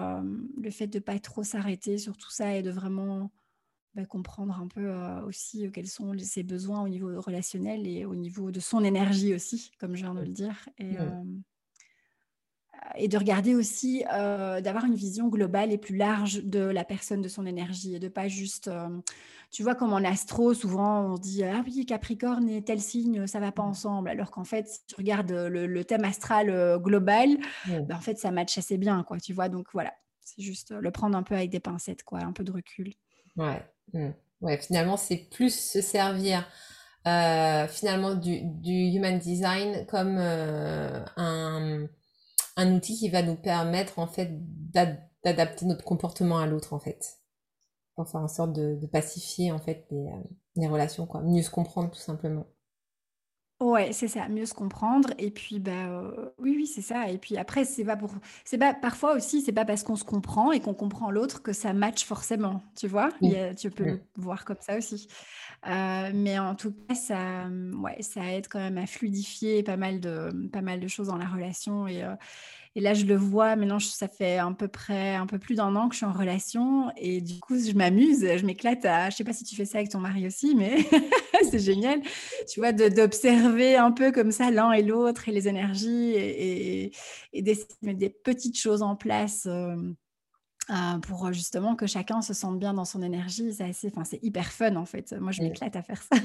[0.62, 3.32] le fait de ne pas trop s'arrêter sur tout ça et de vraiment
[3.98, 4.94] bah, comprendre un peu
[5.26, 9.72] aussi quels sont ses besoins au niveau relationnel et au niveau de son énergie aussi,
[9.80, 10.70] comme je viens de le dire.
[10.78, 10.98] Et,
[12.96, 17.28] et de regarder aussi, d'avoir une vision globale et plus large de la personne, de
[17.28, 18.70] son énergie, et de pas juste,
[19.50, 23.40] tu vois, comme en astro, souvent on dit ah oui Capricorne et tel signe, ça
[23.40, 23.70] va pas mmh.
[23.70, 27.30] ensemble, alors qu'en fait, si tu regardes le, thème astral global,
[27.68, 29.50] bah, en fait ça match assez bien, quoi, tu vois.
[29.50, 32.52] Donc voilà, c'est juste le prendre un peu avec des pincettes, quoi, un peu de
[32.52, 32.94] recul.
[33.38, 33.64] Ouais.
[33.94, 34.10] Mm.
[34.42, 36.48] Ouais, finalement, c'est plus se servir
[37.08, 41.88] euh, finalement du, human design comme euh, un,
[42.76, 44.30] outil qui va nous permettre en fait
[45.24, 47.20] d'adapter notre comportement à l'autre en fait.
[47.96, 50.24] Pour faire en sorte de, pacifier en fait les, euh,
[50.58, 51.22] les, relations quoi.
[51.22, 52.46] Mieux se comprendre tout simplement
[53.60, 56.04] Ouais, c'est ça, mieux se comprendre et puis bah,
[56.38, 58.12] oui, oui, c'est ça et puis après c'est pas pour
[58.46, 61.54] c'est pas parfois aussi, c'est pas parce qu'on se comprend et qu'on comprend l'autre que
[61.54, 63.10] ça match forcément, tu vois?
[63.58, 65.08] tu peux le voir comme ça aussi.
[65.66, 70.30] mais en tout cas, ça, ouais, ça aide quand même à fluidifier pas mal de
[70.54, 72.04] pas mal de choses dans la relation et
[72.76, 75.76] et là, je le vois, maintenant, ça fait à peu près un peu plus d'un
[75.76, 76.92] an que je suis en relation.
[76.98, 79.10] Et du coup, je m'amuse, je m'éclate à.
[79.10, 80.78] Je sais pas si tu fais ça avec ton mari aussi, mais
[81.50, 82.02] c'est génial.
[82.48, 86.92] Tu vois, d'observer un peu comme ça l'un et l'autre et les énergies et,
[87.34, 89.48] et, d'essayer de mettre des petites choses en place.
[89.48, 89.76] Euh,
[90.70, 93.54] euh, pour justement que chacun se sente bien dans son énergie.
[93.54, 95.14] C'est assez, enfin, c'est hyper fun en fait.
[95.14, 96.20] Moi, je m'éclate à faire ça.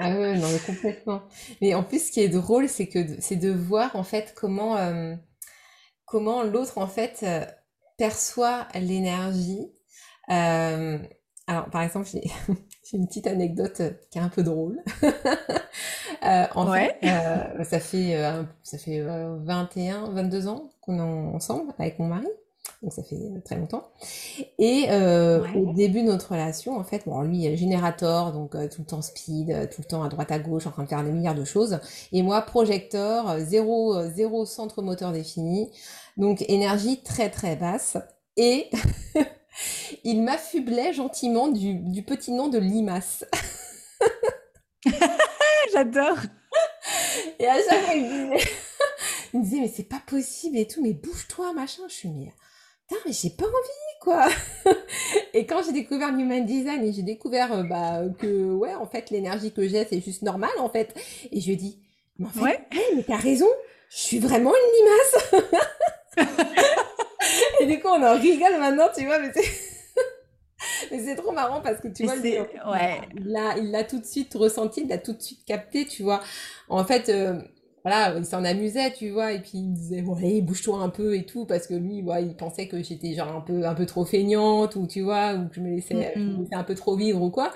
[0.00, 1.22] ah ouais, non, mais complètement.
[1.62, 4.76] Mais en plus, ce qui est drôle, c'est que c'est de voir en fait comment
[4.76, 5.14] euh,
[6.06, 7.44] comment l'autre en fait euh,
[7.98, 9.70] perçoit l'énergie.
[10.30, 10.98] Euh,
[11.46, 12.22] alors par exemple, j'ai
[12.96, 14.82] une petite anecdote euh, qui est un peu drôle.
[16.22, 16.98] en fait,
[17.64, 22.28] ça fait ça fait 21, 22 ans qu'on est ensemble avec mon mari
[22.86, 23.90] donc ça fait très longtemps.
[24.60, 28.82] Et euh, au début de notre relation, en fait, bon, lui, générateur, donc euh, tout
[28.82, 31.02] le temps speed, euh, tout le temps à droite à gauche, en train de faire
[31.02, 31.80] des milliards de choses.
[32.12, 35.68] Et moi, projecteur, zéro, zéro centre moteur défini,
[36.16, 37.98] donc énergie très très basse.
[38.36, 38.70] Et
[40.04, 43.24] il m'affublait gentiment du, du, petit nom de limace.
[45.72, 46.18] J'adore.
[47.40, 48.50] Et à chaque fois, il me disait,
[49.34, 51.82] il me disait mais c'est pas possible et tout, mais bouge-toi, machin.
[51.88, 52.32] Je suis mais
[52.86, 54.28] putain, mais j'ai pas envie, quoi.
[55.34, 59.10] et quand j'ai découvert Human Design et j'ai découvert euh, bah, que, ouais, en fait,
[59.10, 60.94] l'énergie que j'ai, c'est juste normal, en fait.
[61.32, 61.80] Et je dis,
[62.18, 62.66] mais en fait, ouais.
[62.94, 63.48] mais t'as raison,
[63.90, 66.28] je suis vraiment une limace.
[67.60, 69.44] et du coup, on en rigole maintenant, tu vois, mais c'est...
[70.90, 73.00] Mais c'est trop marrant parce que tu vois, ouais.
[73.16, 76.22] il l'a tout de suite ressenti, il l'a tout de suite capté, tu vois.
[76.68, 77.40] En fait, euh,
[77.86, 80.88] voilà, il s'en amusait, tu vois, et puis il me disait, bon, allez, bouge-toi un
[80.88, 83.74] peu et tout, parce que lui, ouais, il pensait que j'étais genre un peu, un
[83.74, 86.14] peu trop feignante, ou tu vois, ou que je me laissais,
[86.50, 87.52] un peu trop vivre ou quoi.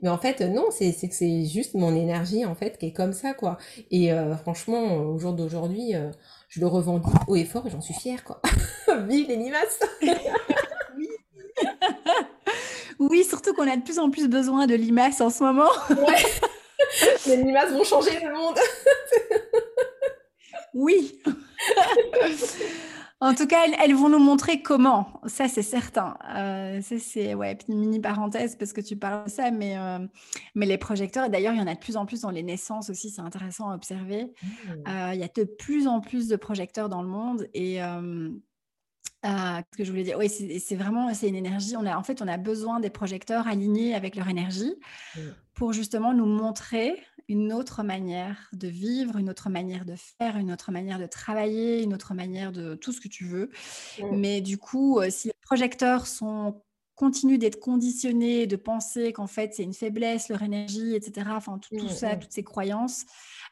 [0.00, 3.12] Mais en fait, non, c'est que c'est juste mon énergie, en fait, qui est comme
[3.12, 3.58] ça, quoi.
[3.90, 6.12] Et euh, franchement, au jour d'aujourd'hui, euh,
[6.48, 8.40] je le revendique haut et fort et j'en suis fière, quoi.
[9.08, 9.80] Vive les limaces
[10.96, 11.08] Oui
[13.00, 15.70] Oui, surtout qu'on a de plus en plus besoin de limaces en ce moment.
[15.90, 16.22] Ouais.
[17.26, 18.58] Les limaces vont changer le monde.
[20.74, 21.20] Oui.
[23.20, 25.20] en tout cas, elles, vont nous montrer comment.
[25.26, 26.16] Ça, c'est certain.
[26.34, 29.98] Euh, c'est ouais, une mini parenthèse parce que tu parles de ça, mais, euh,
[30.54, 32.42] mais les projecteurs, et d'ailleurs, il y en a de plus en plus dans les
[32.42, 34.24] naissances aussi, c'est intéressant à observer.
[34.24, 34.70] Mmh.
[34.88, 37.80] Euh, il y a de plus en plus de projecteurs dans le monde et
[39.24, 41.76] ce que je voulais dire, oui, c'est vraiment, c'est une énergie.
[41.76, 44.74] On a, en fait, on a besoin des projecteurs alignés avec leur énergie
[45.16, 45.20] mmh.
[45.54, 46.96] pour justement nous montrer
[47.28, 51.82] une autre manière de vivre, une autre manière de faire, une autre manière de travailler,
[51.82, 53.50] une autre manière de tout ce que tu veux.
[54.00, 54.16] Mmh.
[54.16, 56.62] Mais du coup, euh, si les projecteurs sont
[56.94, 61.30] continuent d'être conditionnés, de penser qu'en fait c'est une faiblesse, leur énergie, etc.
[61.34, 63.04] Enfin tout, tout mmh, ça, toutes ces croyances,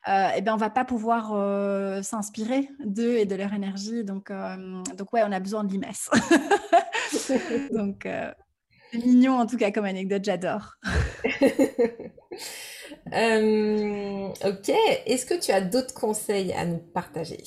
[0.08, 4.04] euh, eh ben, on va pas pouvoir euh, s'inspirer d'eux et de leur énergie.
[4.04, 5.88] Donc, euh, donc ouais, on a besoin de l'IMES.
[7.72, 8.06] donc,
[8.92, 10.74] c'est mignon en tout cas comme anecdote, j'adore.
[11.24, 11.32] ok,
[15.06, 17.44] est-ce que tu as d'autres conseils à nous partager?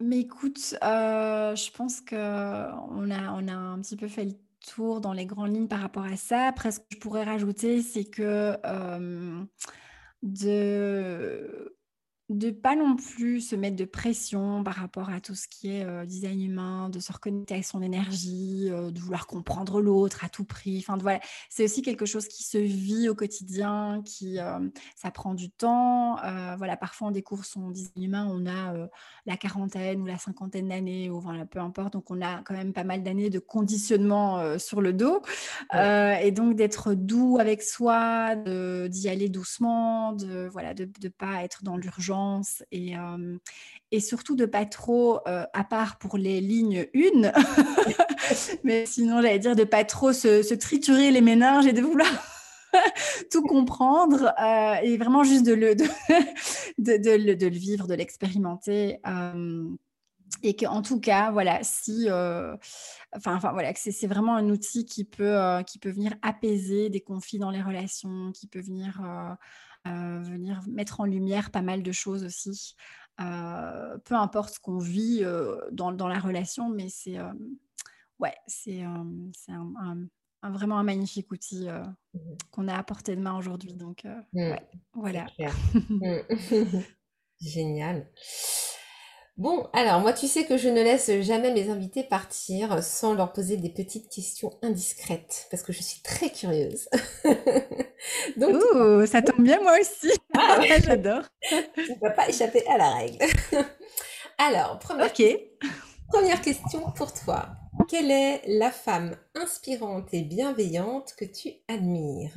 [0.00, 4.32] Mais écoute, je pense qu'on a, on a un petit peu fait le
[4.66, 6.46] tour dans les grandes lignes par rapport à ça.
[6.46, 8.56] Après, ce que je pourrais rajouter, c'est que
[10.22, 11.76] de
[12.30, 15.84] de pas non plus se mettre de pression par rapport à tout ce qui est
[15.84, 20.28] euh, design humain, de se reconnecter avec son énergie, euh, de vouloir comprendre l'autre à
[20.28, 20.78] tout prix.
[20.78, 21.18] Enfin, voilà,
[21.48, 24.60] c'est aussi quelque chose qui se vit au quotidien, qui euh,
[24.94, 26.16] ça prend du temps.
[26.56, 28.74] voilà, parfois on découvre son design humain, on a
[29.26, 31.94] la quarantaine ou la cinquantaine d'années, ou voilà, peu importe.
[31.94, 35.22] Donc on a quand même pas mal d'années de conditionnement sur le dos,
[35.74, 41.64] et donc d'être doux avec soi, d'y aller doucement, de voilà, de ne pas être
[41.64, 42.19] dans l'urgence
[42.70, 42.94] et,
[43.90, 47.32] et surtout de pas trop, à part pour les lignes 1,
[48.64, 52.08] mais sinon j'allais dire de pas trop se, triturer les méninges et de vouloir
[53.30, 54.32] tout comprendre
[54.82, 55.84] et vraiment juste de le, de,
[56.78, 58.98] de, le vivre, de l'expérimenter.
[60.42, 65.62] et qu'en tout cas, voilà, si, enfin, enfin, voilà, c'est vraiment un outil qui peut,
[65.66, 69.34] qui peut venir apaiser des conflits dans les relations, qui peut venir euh,
[69.84, 72.74] venir mettre en lumière pas mal de choses aussi.
[73.20, 77.18] Euh, peu importe ce qu'on vit euh, dans, dans, la relation, mais c'est
[78.18, 79.14] ouais, c'est un,
[80.42, 82.18] vraiment un magnifique outil mmh
[82.50, 83.74] qu'on a à portée de main aujourd'hui.
[83.74, 84.54] Donc, mmh.
[84.94, 85.26] voilà.
[85.88, 86.80] Mmh.
[87.40, 88.06] Génial.
[89.40, 93.32] Bon, alors moi, tu sais que je ne laisse jamais mes invités partir sans leur
[93.32, 96.90] poser des petites questions indiscrètes, parce que je suis très curieuse.
[98.36, 98.60] Donc,
[99.08, 100.10] ça tombe bien moi aussi.
[100.36, 101.22] Ah, J'adore.
[101.74, 103.16] Tu ne vas pas échapper à la règle.
[104.36, 105.10] Alors, première,
[106.08, 107.48] première question pour toi.
[107.88, 112.36] Quelle est la femme inspirante et bienveillante que tu admires?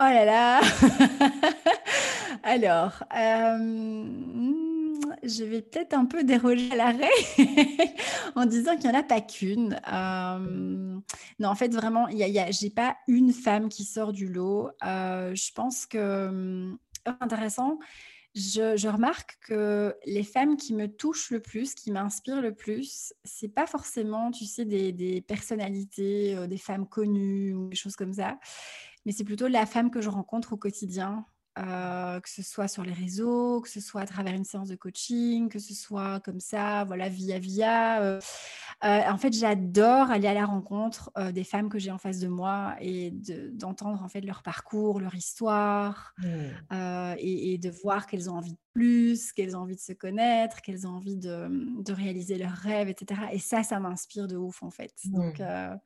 [0.00, 0.60] Oh là là
[2.42, 3.58] Alors, euh,
[5.22, 7.08] je vais peut-être un peu déroger à l'arrêt
[8.34, 9.80] en disant qu'il n'y en a pas qu'une.
[9.92, 10.98] Euh,
[11.38, 14.70] non, en fait, vraiment, je n'ai pas une femme qui sort du lot.
[14.84, 17.78] Euh, je pense que, intéressant,
[18.34, 23.52] je, remarque que les femmes qui me touchent le plus, qui m'inspirent le plus, c'est
[23.52, 28.38] pas forcément, tu sais, des personnalités, des femmes connues ou des choses comme ça,
[29.04, 31.24] mais c'est plutôt la femme que je rencontre au quotidien.
[31.60, 34.76] Euh, que ce soit sur les réseaux, que ce soit à travers une séance de
[34.76, 38.02] coaching, que ce soit comme ça, voilà, via via.
[38.02, 38.20] Euh,
[38.84, 42.28] euh, en fait, j'adore aller à la rencontre des femmes que j'ai en face de
[42.28, 43.10] moi et
[43.52, 47.14] d'entendre en fait leur parcours, leur histoire, mmh.
[47.18, 50.86] et, de voir qu'elles ont envie de plus, qu'elles ont envie de se connaître, qu'elles
[50.86, 51.48] ont envie de,
[51.82, 53.20] de, réaliser leurs rêves, etc.
[53.32, 54.94] Et ça, ça m'inspire de ouf en fait.
[55.06, 55.78] Donc, mmh.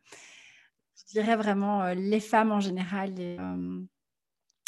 [0.96, 3.18] je dirais vraiment les femmes en général.
[3.18, 3.38] Et,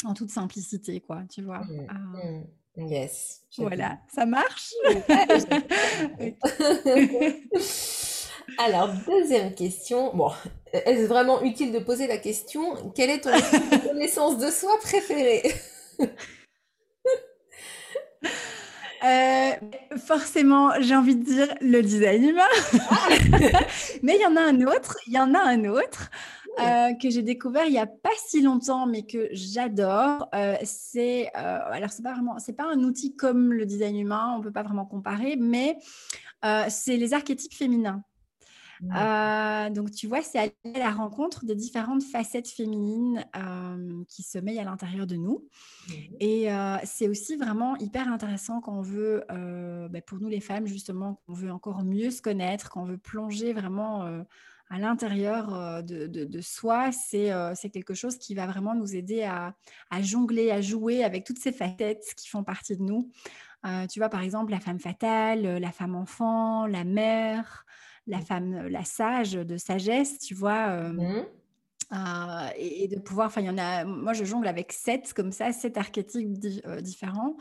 [0.05, 1.59] en toute simplicité, quoi, tu vois.
[1.59, 2.43] Mmh,
[2.77, 2.87] mmh.
[2.89, 3.41] Yes.
[3.57, 4.71] Voilà, ça marche?
[8.57, 10.15] Alors, deuxième question.
[10.15, 10.31] Bon,
[10.71, 13.31] est-ce vraiment utile de poser la question Quelle est ton
[13.87, 15.43] connaissance de soi préférée?
[19.03, 19.51] Euh,
[20.07, 22.47] forcément, j'ai envie de dire le design humain.
[22.89, 23.09] Ah.
[24.01, 26.09] Mais il y en a un autre, il y en a un autre.
[26.59, 30.27] Euh, que j'ai découvert il n'y a pas si longtemps, mais que j'adore.
[30.33, 34.35] Euh, c'est euh, alors c'est pas vraiment, c'est pas un outil comme le design humain,
[34.37, 35.77] on peut pas vraiment comparer, mais
[36.69, 38.03] c'est les archétypes féminins.
[39.71, 43.25] donc tu vois, c'est aller à la rencontre des différentes facettes féminines
[44.07, 45.47] qui se mêlent à l'intérieur de nous.
[46.19, 46.47] Et
[46.85, 51.33] c'est aussi vraiment hyper intéressant quand on veut, bah, pour nous les femmes justement, qu'on
[51.33, 54.23] veut encore mieux se connaître, qu'on veut plonger vraiment
[54.69, 59.53] à l'intérieur euh, de, soi, euh, c'est quelque chose qui va vraiment nous aider à,
[60.01, 63.09] jongler, à jouer avec toutes ces facettes qui font partie de nous.
[63.65, 67.65] Euh, tu vois, par exemple, la femme fatale, la femme enfant, la mère,
[68.05, 70.91] la femme, la sage de sagesse, tu vois.
[70.91, 71.25] Mmh.
[71.93, 75.31] Euh, et, de pouvoir, enfin, il y en a, moi je jongle avec sept comme
[75.31, 77.37] ça, sept archétypes euh, différents.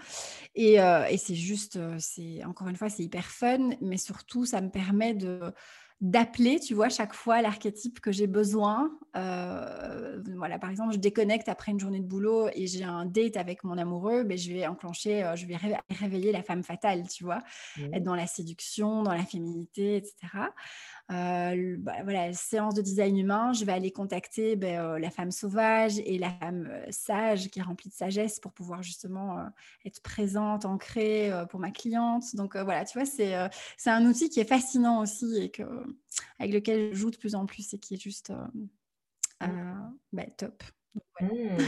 [0.54, 4.60] Et, euh, et c'est juste, c'est encore une fois, c'est hyper fun, mais surtout, ça
[4.60, 5.52] me permet de
[6.00, 8.90] d'appeler, tu vois, chaque fois l'archétype que j'ai besoin.
[9.14, 13.64] voilà, par exemple, je déconnecte après une journée de boulot et j'ai un date avec
[13.64, 15.56] mon amoureux, mais ben, je vais enclencher, je vais
[15.90, 17.38] réveiller la femme fatale, tu vois,
[17.78, 17.94] mmh.
[17.94, 20.14] être dans la séduction, dans la féminité, etc.
[21.12, 25.30] Euh, bah, voilà, séance de design humain, je vais aller contacter ben, euh, la femme
[25.30, 29.46] sauvage et la femme euh, sage qui est remplie de sagesse pour pouvoir justement
[29.84, 32.34] être présente, ancrée pour ma cliente.
[32.34, 33.34] Donc voilà, tu vois, c'est
[33.76, 35.62] c'est un outil qui est fascinant aussi et que,
[36.38, 38.32] avec lequel je joue de plus en plus et qui est juste
[39.40, 40.62] ben, top.
[41.20, 41.58] Mmh.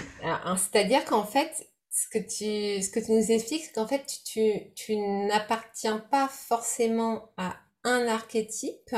[0.56, 4.72] C'est-à-dire qu'en fait, ce que tu, ce que tu nous expliques, c'est qu'en fait, tu,
[4.74, 8.94] tu n'appartiens pas forcément à un archétype,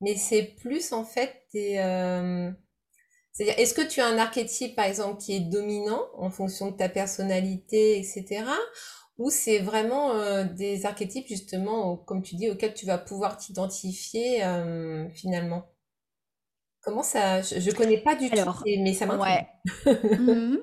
[0.00, 1.78] mais c'est plus en fait des...
[1.78, 2.50] Euh,
[3.32, 6.76] c'est-à-dire, est-ce que tu as un archétype, par exemple, qui est dominant en fonction de
[6.76, 8.44] ta personnalité, etc.
[9.18, 14.44] Ou c'est vraiment euh, des archétypes, justement, comme tu dis, auxquels tu vas pouvoir t'identifier
[14.44, 15.64] euh, finalement?
[16.82, 19.46] Comment ça Je ne connais pas du tout, mais ça m'intéresse.
[19.86, 19.96] Ouais.
[20.18, 20.58] Mhm.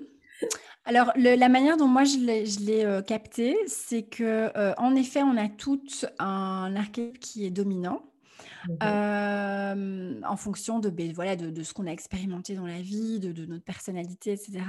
[0.85, 6.05] Alors, la manière dont moi je l'ai capté, c'est que en effet, on a toutes
[6.19, 8.01] un archétype qui est dominant.
[8.69, 9.73] Mmh
[10.25, 13.63] en fonction de, ben, voilà, de, ce qu'on a expérimenté dans la vie, de, notre
[13.63, 14.63] personnalité, etc.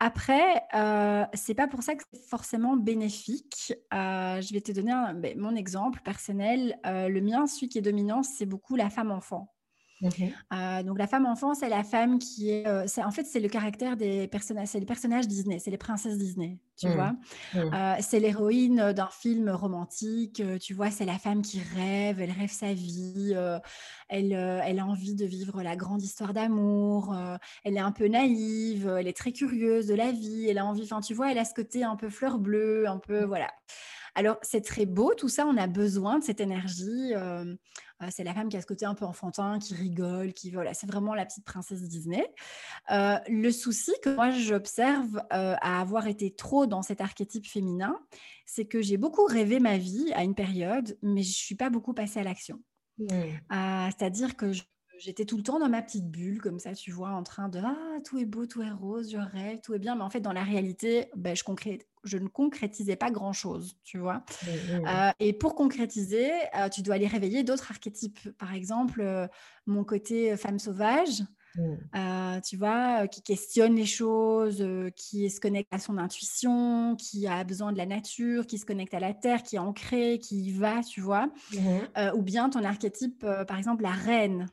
[0.00, 3.72] Après, euh, c'est pas pour ça que c'est forcément bénéfique.
[3.92, 6.78] je vais te donner ben, mon exemple personnel.
[6.84, 9.54] le mien, celui qui est dominant, c'est beaucoup la femme-enfant.
[10.02, 13.48] Euh, donc la femme enfant, c'est la femme qui est, euh, en fait c'est le
[13.48, 16.92] caractère des personnages, c'est les personnages Disney, c'est les princesses Disney, tu mmh.
[16.92, 17.12] vois.
[17.54, 17.74] Mmh.
[17.74, 22.50] Euh, c'est l'héroïne d'un film romantique, tu vois, c'est la femme qui rêve, elle rêve
[22.50, 23.34] sa vie,
[24.08, 27.16] elle, elle a envie de vivre la grande histoire d'amour,
[27.64, 30.82] elle est un peu naïve, elle est très curieuse de la vie, elle a envie,
[30.84, 33.48] enfin tu vois, elle a ce côté un peu fleur bleue, un peu voilà.
[34.16, 37.12] Alors, c'est très beau, tout ça, on a besoin de cette énergie.
[37.14, 37.54] Euh,
[38.02, 40.72] euh, c'est la femme qui a ce côté un peu enfantin, qui rigole, qui voilà,
[40.72, 42.24] c'est vraiment la petite princesse Disney.
[42.92, 47.98] Euh, le souci que moi j'observe à avoir été trop dans cet archétype féminin,
[48.46, 51.94] c'est que j'ai beaucoup rêvé ma vie à une période, mais je suis pas beaucoup
[51.94, 52.60] passée à l'action.
[52.98, 53.06] Mmh.
[53.90, 54.52] C'est-à-dire que
[54.98, 57.58] j'étais tout le temps dans ma petite bulle, comme ça, tu vois, en train de
[57.58, 59.96] Ah, tout est beau, tout est rose, je rêve, tout est bien.
[59.96, 61.42] Mais en fait, dans la réalité, ben, je,
[62.04, 64.24] je ne concrétisais pas grand-chose, tu vois.
[64.42, 64.86] Mmh, mmh.
[64.86, 68.30] Euh, et pour concrétiser, euh, tu dois aller réveiller d'autres archétypes.
[68.38, 69.26] Par exemple, euh,
[69.66, 71.22] mon côté femme sauvage.
[71.56, 72.40] Mmh.
[72.42, 74.64] tu vois, qui questionne les choses,
[74.96, 78.94] qui se connecte à son intuition, qui a besoin de la nature, qui se connecte
[78.94, 81.28] à la terre, qui est ancrée, qui y va, tu vois.
[82.14, 84.48] ou bien ton archétype, par exemple, la reine,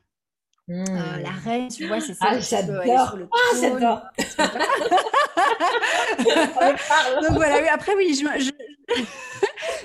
[0.70, 1.42] euh, la mmh.
[1.44, 2.26] reine, tu vois, c'est ça.
[2.30, 3.18] Ah, j'adore.
[3.32, 4.02] Ah, j'adore.
[7.22, 8.52] Donc voilà, après, oui, je, je,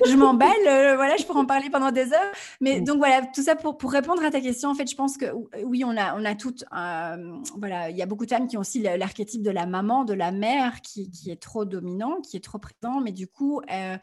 [0.06, 0.52] je m'emballe.
[0.68, 2.32] Euh, voilà, je pourrais en parler pendant des heures.
[2.62, 2.84] Mais mmh.
[2.84, 5.26] donc voilà, tout ça pour, pour répondre à ta question, en fait, je pense que
[5.64, 6.64] oui, on a, on a toutes.
[6.76, 10.04] Euh, voilà, il y a beaucoup de femmes qui ont aussi l'archétype de la maman,
[10.04, 13.02] de la mère qui, qui, est trop dominant, qui est trop présent.
[13.02, 14.00] Mais du coup, ben,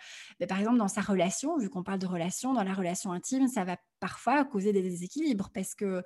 [0.48, 3.64] par exemple, dans sa relation, vu qu'on parle de relation, dans la relation intime, ça
[3.64, 6.02] va parfois causer des déséquilibres parce que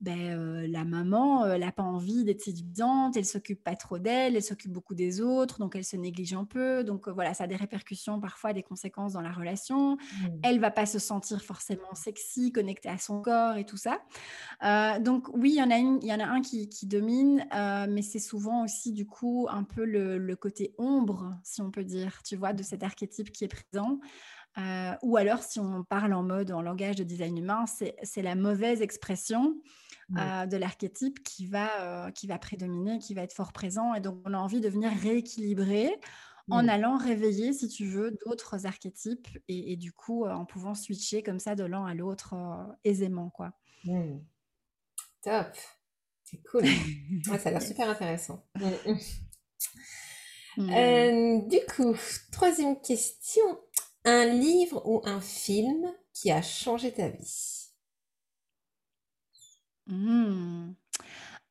[0.00, 4.42] ben, la maman, elle n'a pas envie d'être séduisante, elle s'occupe pas trop d'elle, elle
[4.42, 6.84] s'occupe beaucoup des autres, donc elle se néglige un peu.
[6.84, 9.96] Donc voilà, ça a des répercussions, parfois des conséquences dans la relation.
[9.96, 10.26] Mmh.
[10.42, 14.00] Elle va pas se sentir forcément sexy, connectée à son corps et tout ça.
[15.00, 17.46] donc oui, il y en a, il y en a un qui, domine,
[17.88, 21.84] mais c'est souvent aussi du coup un peu le, le, côté ombre, si on peut
[21.84, 23.98] dire, tu vois, de cet archétype qui est présent.
[25.02, 28.82] Ou alors, si on parle en mode, en langage de design humain, c'est la mauvaise
[28.82, 29.56] expression
[30.16, 33.92] euh, de l'archétype qui va, euh, qui va prédominer, qui va être fort présent.
[33.92, 35.98] Et donc, on a envie de venir rééquilibrer
[36.48, 41.24] en allant réveiller, si tu veux, d'autres archétypes et, du coup, euh, en pouvant switcher
[41.24, 42.36] comme ça de l'un à l'autre
[42.84, 43.30] aisément.
[43.30, 43.50] quoi.
[43.84, 44.18] Mmh.
[45.22, 45.48] Top.
[46.22, 46.62] C'est cool.
[47.24, 48.46] ça a l'air super intéressant.
[50.58, 51.48] Mmh.
[51.48, 51.94] du coup,
[52.32, 53.42] troisième question.
[54.06, 57.72] Un livre ou un film qui a changé ta vie?
[59.88, 60.74] Mmh.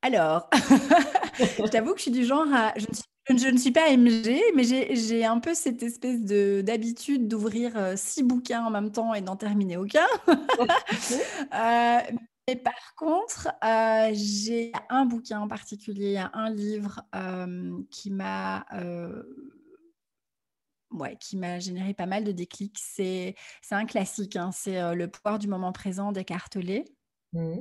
[0.02, 0.50] Alors,
[1.40, 2.74] je t'avoue que je suis du genre à...
[3.28, 8.22] Je ne suis, pas MG, mais j'ai un peu cette espèce d'habitude d'ouvrir euh, six
[8.22, 10.08] bouquins en même temps et d'en terminer aucun.
[11.54, 12.00] Euh,
[12.48, 17.02] mais par contre, euh, j'ai un bouquin en particulier, un livre
[17.90, 18.66] qui m'a
[20.96, 22.80] ouais, qui m'a généré pas mal de déclics.
[22.80, 23.36] C'est
[23.72, 26.84] un classique, hein, c'est Le pouvoir du moment présent Tolle.
[27.34, 27.60] Mmh.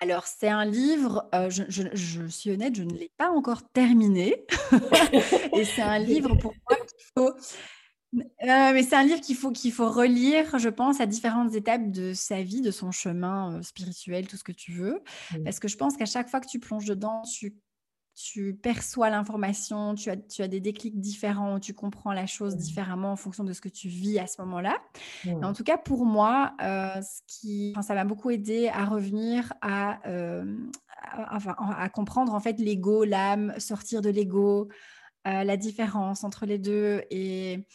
[0.00, 3.62] Alors, c'est un livre, euh, je, je- je suis honnête, je ne l'ai pas encore
[3.70, 4.44] terminé.
[5.56, 7.32] Et c'est un livre pour moi qu'il faut.
[8.16, 11.90] Euh, mais c'est un livre qu'il faut, qu'il faut relire, je pense, à différentes étapes
[11.90, 15.00] de sa vie, de son chemin euh, spirituel, tout ce que tu veux.
[15.32, 15.44] Mm.
[15.44, 17.56] Parce que je pense qu'à chaque fois que tu plonges dedans, tu,
[18.14, 22.58] tu perçois l'information, tu as, tu as des déclics différents, tu comprends la chose Mm.
[22.58, 24.76] différemment en fonction de ce que tu vis à ce moment-là.
[25.42, 29.52] En tout cas, pour moi, euh, ce qui, enfin, ça m'a beaucoup aidé à revenir
[29.60, 30.56] à, euh,
[31.12, 34.68] à, comprendre en fait l'ego, l'âme, sortir de l'ego,
[35.26, 37.66] euh, la différence entre les deux et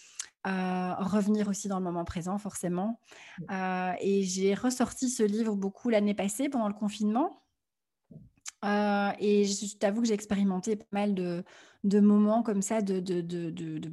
[0.47, 2.99] euh, revenir aussi dans le moment présent, forcément.
[3.51, 7.43] Euh, et j'ai ressorti ce livre beaucoup l'année passée pendant le confinement.
[8.66, 11.43] Euh, et je, t'avoue que j'ai expérimenté pas mal de,
[11.86, 12.99] de moments comme ça de,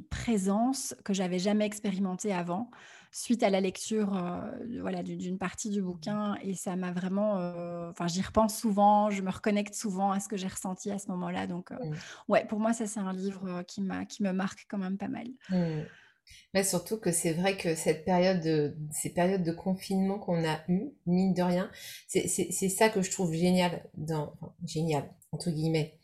[0.09, 2.69] présence que j'avais jamais expérimenté avant,
[3.11, 4.41] suite à la lecture euh,
[4.81, 6.35] voilà, d'une partie du bouquin.
[6.41, 7.37] Et ça m'a vraiment...
[7.37, 10.99] euh, Enfin, j'y repense souvent, je me reconnecte souvent à ce que j'ai ressenti à
[10.99, 11.47] ce moment-là.
[11.47, 11.93] Donc, euh, Mm.
[12.27, 15.27] ouais, pour moi, ça, c'est un livre qui qui me marque quand même pas mal.
[15.49, 15.83] Mm.
[16.53, 20.59] Mais surtout que c'est vrai que cette période de, ces périodes de confinement qu'on a
[20.69, 21.71] eues, mine de rien,
[22.07, 22.27] c'est
[22.69, 25.99] ça que je trouve génial dans, enfin, génial, entre guillemets,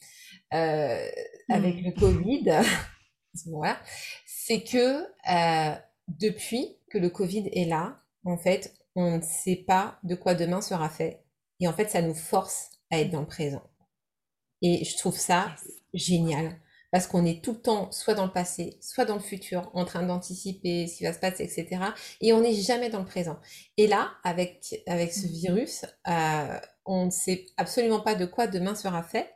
[0.54, 1.10] euh,
[1.50, 1.86] avec Mm.
[1.86, 2.44] le Covid,
[3.48, 3.80] voilà,
[4.26, 5.76] c'est que euh,
[6.08, 10.62] depuis que le Covid est là, en fait, on ne sait pas de quoi demain
[10.62, 11.24] sera fait.
[11.60, 13.64] Et en fait, ça nous force à être dans le présent.
[14.62, 15.72] Et je trouve ça Yes.
[15.94, 16.60] génial.
[16.94, 19.86] Parce qu'on est tout le temps soit dans le passé, soit dans le futur, en
[19.86, 21.96] train d'anticiper ce qui va se passer, etc.
[22.22, 23.40] Et on n'est jamais dans le présent.
[23.78, 25.28] Et là, avec, avec ce Mm.
[25.28, 29.30] virus, euh, on ne sait absolument pas de quoi demain sera fait.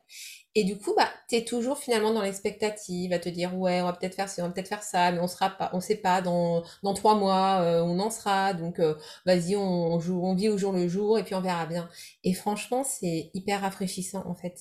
[0.56, 3.94] Et du coup, bah, t'es toujours finalement dans l'expectative, à te dire, ouais, on va
[3.94, 6.22] peut-être faire ci, on va peut-être faire ça, mais on sera pas, on sait pas,
[6.22, 8.96] dans, dans trois mois, euh, on en sera, donc, euh,
[9.26, 11.90] vas-y, on, on joue, on vit au jour le jour, et puis on verra bien.
[12.24, 14.60] Et franchement, c'est hyper rafraîchissant, en fait,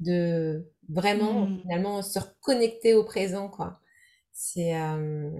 [0.00, 1.60] de vraiment, Mm.
[1.62, 3.80] finalement, se reconnecter au présent, quoi.
[4.32, 5.30] C'est, euh,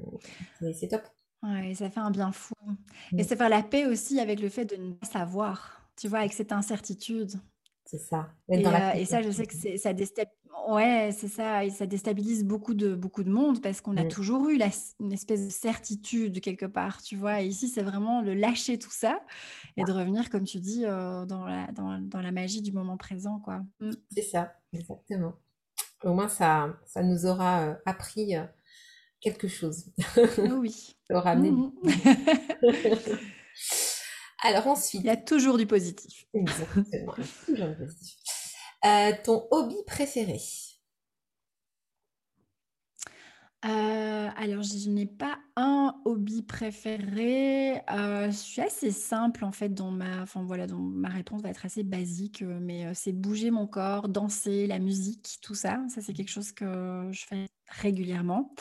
[0.60, 1.02] c'est c'est top.
[1.42, 2.54] Ouais, ça fait un bien fou.
[3.18, 3.24] Et Mm.
[3.24, 6.32] ça fait la paix aussi avec le fait de ne pas savoir, tu vois, avec
[6.32, 7.32] cette incertitude.
[7.86, 8.28] C'est ça.
[8.48, 10.34] Et, dans euh, et ça, je sais que c'est, ça déstabilise.
[10.68, 11.64] Ouais, c'est ça.
[11.64, 14.08] Et ça déstabilise beaucoup de, beaucoup de monde parce qu'on a Mm.
[14.08, 17.42] toujours eu la- une espèce de certitude quelque part, tu vois.
[17.42, 19.20] Et ici, c'est vraiment le lâcher tout ça
[19.76, 22.96] et de revenir, comme tu dis, euh, dans la, dans, dans la magie du moment
[22.96, 23.62] présent, quoi.
[23.80, 23.90] Mm.
[24.10, 25.34] C'est ça, exactement.
[26.02, 28.34] Au moins, ça, ça nous aura euh, appris
[29.20, 29.84] quelque chose.
[30.58, 30.96] Oui.
[31.08, 31.70] Ça aura amené du
[34.42, 34.66] Alors
[34.98, 36.26] Il ensuite, y a toujours du positif.
[36.34, 37.14] exactement,
[37.46, 38.16] toujours le positif.
[38.84, 40.38] Euh, ton hobby préféré?
[43.64, 47.78] Euh, alors, je n'ai pas un hobby préféré.
[47.90, 51.48] Euh, je suis assez simple en fait dans ma, enfin voilà, dans ma réponse va
[51.50, 55.80] être assez basique, euh, mais c'est bouger mon corps, danser, la musique, tout ça.
[55.88, 58.54] Ça, c'est quelque chose que je fais régulièrement.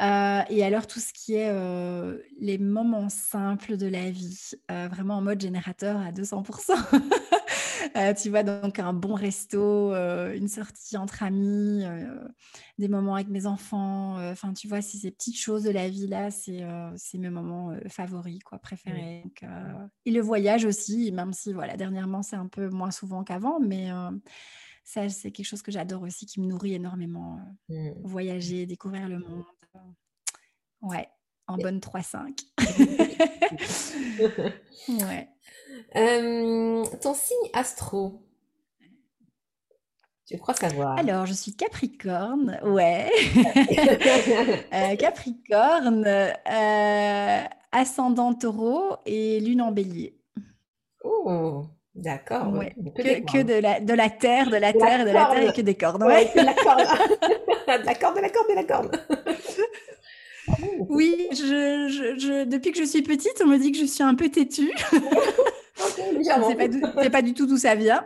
[0.00, 4.88] Euh, et alors, tout ce qui est euh, les moments simples de la vie, euh,
[4.88, 6.72] vraiment en mode générateur à 200%.
[7.96, 11.84] Euh, tu vois, donc un bon resto, une sortie entre amis,
[12.76, 14.16] des moments avec mes enfants.
[14.30, 16.60] Enfin, tu vois, c'est ces petites choses de la vie là, c'est
[17.14, 19.22] mes moments favoris, quoi, préférés.
[19.24, 19.48] Donc,
[20.04, 23.90] et le voyage aussi, même si voilà, dernièrement c'est un peu moins souvent qu'avant, mais
[24.90, 27.38] ça c'est quelque chose que j'adore aussi, qui me nourrit énormément.
[27.70, 27.92] euh, Hmm.
[28.04, 29.44] voyager, découvrir le monde.
[30.80, 31.06] Ouais,
[31.46, 32.40] en bonne 3-5.
[34.88, 35.28] Ouais.
[35.96, 38.22] Euh, ton signe astro,
[40.26, 40.98] tu crois savoir?
[40.98, 43.10] Alors, je suis Capricorne, ouais.
[44.72, 50.18] Euh, Capricorne, euh, ascendant taureau et lune en bélier.
[51.04, 51.64] Oh,
[51.98, 52.74] d'accord, Ouais.
[52.96, 55.52] que Que, de la, de la terre, de la De terre, de la terre et
[55.52, 56.02] que des cornes.
[56.04, 56.80] Ouais, de la corde.
[57.80, 58.96] De la corde, de la corde, de la corde.
[60.88, 64.02] Oui, je, je- je- depuis que je suis petite, on me dit que je suis
[64.02, 64.72] un peu têtue.
[65.96, 66.48] Je ne légèrement.
[66.48, 68.04] sais pas, d'où- je sais pas du tout d'où ça vient.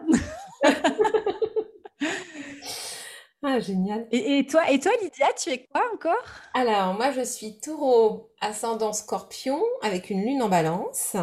[3.45, 4.07] Ah, génial.
[4.13, 6.25] Et, et toi, et toi, Lydia, tu es quoi encore?
[6.55, 11.17] Alors, moi, je suis taureau ascendant scorpion avec une lune en balance.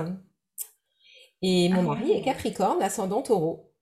[1.41, 3.73] Et Ah mon mari est capricorne ascendant taureau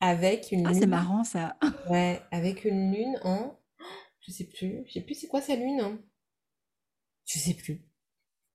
[0.00, 1.56] avec une Ah, c'est marrant ça.
[1.90, 3.56] ouais, avec une lune en,
[4.20, 5.80] je sais plus, je sais plus c'est quoi sa lune.
[5.80, 5.98] hein.
[7.24, 7.84] Je sais plus.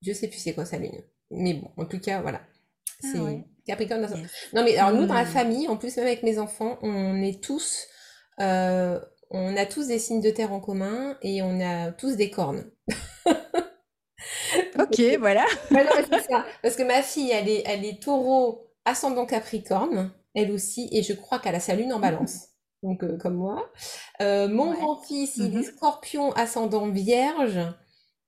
[0.02, 1.02] Je sais plus c'est quoi sa lune.
[1.30, 2.40] Mais bon, en tout cas, voilà.
[3.02, 3.44] Ah C'est ouais.
[3.66, 4.04] Capricorne.
[4.04, 4.48] ascendant- Yes.
[4.54, 5.28] Non, mais alors nous, dans la Hmm.
[5.28, 7.86] famille, en plus, même avec mes enfants, on est tous,
[8.40, 9.00] euh,
[9.30, 12.70] on a tous des signes de terre en commun et on a tous des cornes.
[14.78, 15.44] Ok, voilà.
[15.70, 16.44] Ouais, non, mais c'est ça.
[16.62, 20.12] Parce que ma fille, elle est, elle est taureau ascendant capricorne.
[20.34, 22.48] elle aussi, et je crois qu'elle a sa lune en balance,
[22.82, 23.70] donc euh, comme moi.
[24.20, 25.76] Euh, mon grand-fils, il est mm-hmm.
[25.76, 27.60] scorpion ascendant vierge,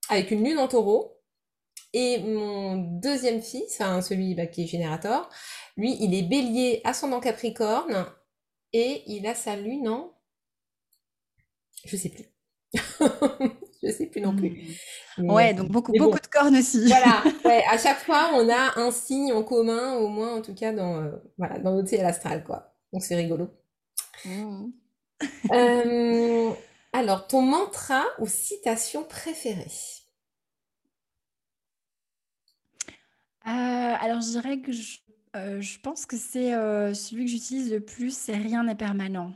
[0.09, 1.17] avec une lune en taureau.
[1.93, 5.29] Et mon deuxième fils, enfin celui bah, qui est générateur,
[5.77, 8.07] lui, il est bélier ascendant capricorne,
[8.73, 10.13] et il a sa lune en...
[11.85, 12.27] Je sais plus.
[13.83, 14.77] je sais plus non plus.
[15.17, 15.31] Hmm.
[15.31, 16.87] ouais, donc beaucoup, beaucoup de cornes aussi.
[16.87, 20.55] voilà, ouais, à chaque fois, on a un signe en commun, au moins en tout
[20.55, 22.75] cas dans, euh, voilà, dans notre ciel astral, quoi.
[22.93, 23.49] Donc c'est rigolo.
[24.25, 24.71] Hmm.
[25.53, 26.51] Euh,
[26.93, 29.71] alors, ton mantra ou citation préférée?
[33.47, 33.51] Euh,
[34.01, 34.99] Alors, je dirais que je,
[35.35, 36.53] je pense que c'est
[36.95, 39.33] celui que j'utilise le plus, c'est rien n'est permanent.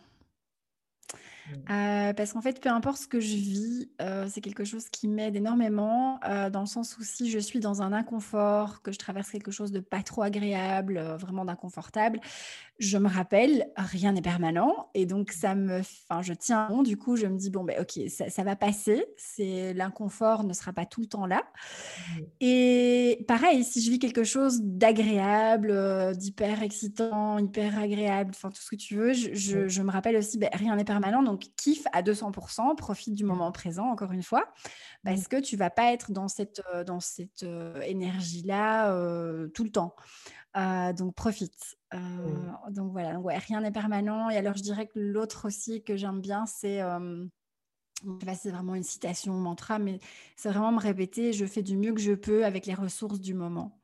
[1.47, 2.14] Mmh.
[2.16, 3.90] parce qu'en fait, peu importe ce que je vis,
[4.28, 6.18] c'est quelque chose qui m'aide énormément,
[6.53, 9.70] dans le sens où si je suis dans un inconfort, que je traverse quelque chose
[9.72, 12.20] de pas trop agréable, vraiment d'inconfortable,
[12.78, 16.97] je me rappelle, rien n'est permanent et donc ça me enfin, je tiens bon, du
[16.97, 20.72] coup, je me dis: «Bon, ben OK, ça ça va passer, c'est l'inconfort ne sera
[20.72, 21.42] pas tout le temps là»
[22.07, 22.24] mmh.
[22.40, 25.72] et pareil, si je vis quelque chose d'agréable,
[26.16, 30.16] d'hyper excitant, hyper agréable, enfin tout ce que tu veux, je je je me rappelle
[30.16, 34.22] aussi, ben rien n'est permanent donc kiffe à 200% profite du moment présent encore une
[34.22, 34.53] fois,
[35.05, 37.45] parce que tu vas pas être dans cette, dans cette,
[37.82, 38.93] énergie-là,
[39.55, 39.95] tout le temps.
[40.55, 41.76] donc profite.
[42.70, 44.30] Donc voilà, ouais, rien n'est permanent.
[44.30, 46.80] Et alors je dirais que l'autre aussi que j'aime bien, c'est
[48.35, 50.01] c'est vraiment une citation, mantra, mais
[50.37, 53.35] c'est vraiment me répéter, je fais du mieux que je peux avec les ressources du
[53.35, 53.78] moment.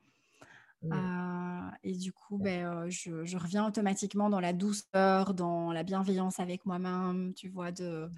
[0.83, 1.73] Mmh.
[1.83, 7.35] et du coup, ben, je, reviens automatiquement dans la douceur, dans la bienveillance avec moi-même,
[7.35, 8.09] tu vois, de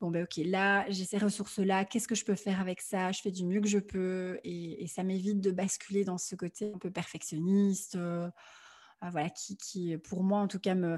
[0.00, 3.12] bon, ben ok, là, j'ai ces ressources-là, qu'est-ce que je peux faire avec ça?
[3.12, 6.72] Je fais du mieux que je peux, et, ça m'évite de basculer dans ce côté
[6.74, 7.98] un peu perfectionniste.
[9.02, 10.96] voilà, qui, qui, pour moi en tout cas, me,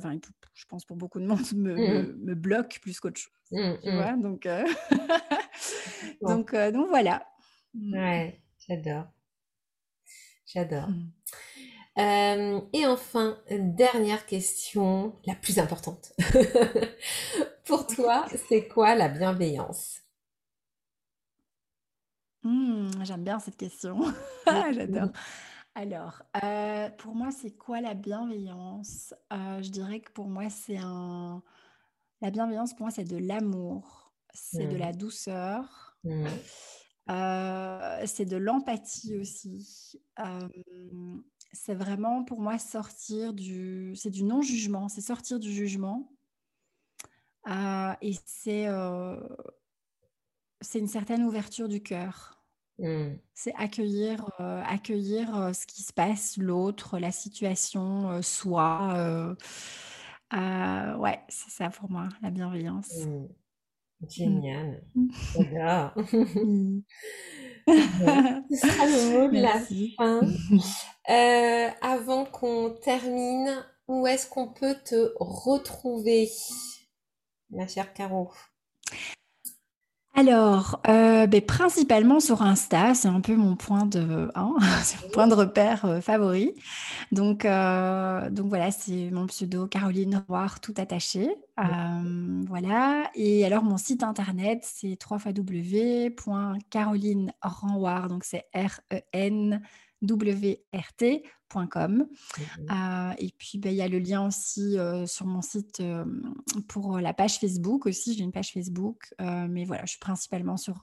[0.54, 2.16] je pense pour beaucoup de monde, me, mmh.
[2.24, 3.32] me, bloque plus qu'autre chose.
[3.50, 4.12] Mmh, tu vois?
[4.16, 4.48] Donc,
[6.22, 7.26] donc, donc voilà.
[7.74, 9.08] Ouais, j'adore.
[10.52, 10.88] J'adore.
[10.88, 11.12] Mm.
[11.98, 16.12] Euh, et enfin, dernière question, la plus importante.
[17.64, 20.00] Pour toi, c'est quoi la bienveillance?
[22.42, 24.00] Hmm, J'aime bien cette question.
[24.46, 25.10] J'adore.
[25.74, 29.14] Alors, euh, pour moi, c'est quoi la bienveillance?
[29.32, 31.42] Euh, Je dirais que pour moi, c'est un...
[32.20, 35.98] La bienveillance, pour moi, c'est de l'amour, c'est de la douceur.
[37.10, 39.98] Euh, c'est de l'empathie aussi.
[40.18, 40.48] Euh,
[41.52, 46.12] c'est vraiment pour moi sortir du, c'est du non-jugement, c'est sortir du jugement.
[47.48, 48.66] Euh, et c'est,
[50.60, 52.34] c'est une certaine ouverture du cœur.
[52.78, 53.16] Mmh.
[53.34, 59.36] C'est accueillir, accueillir ce qui se passe, l'autre, la situation, soi.
[60.32, 63.06] ouais, c'est ça pour moi, la bienveillance.
[63.06, 63.28] Mmh.
[64.06, 64.84] Génial.
[65.34, 65.92] J'adore.
[67.66, 69.60] Ce sera le mot de la
[69.96, 70.20] fin.
[71.10, 76.28] Euh, avant qu'on termine, où est-ce qu'on peut te retrouver,
[77.50, 78.30] ma chère Caro?
[80.18, 84.56] Alors, euh, ben, principalement sur Insta, c'est un peu mon point de, hein,
[85.12, 86.54] point de repère euh, favori.
[87.12, 91.36] Donc, euh, donc voilà, c'est mon pseudo Caroline Roir, tout attaché.
[92.48, 93.08] voilà.
[93.14, 99.62] Et alors, mon site internet, c'est www.carolinerenroir, donc c'est R-E-N
[100.02, 102.06] wrt.com.
[102.70, 106.04] Euh, et puis, ben, il y a le lien aussi euh, sur mon site euh,
[106.68, 108.14] pour la page Facebook aussi.
[108.14, 110.80] J'ai une page Facebook, mais voilà, je suis principalement sur,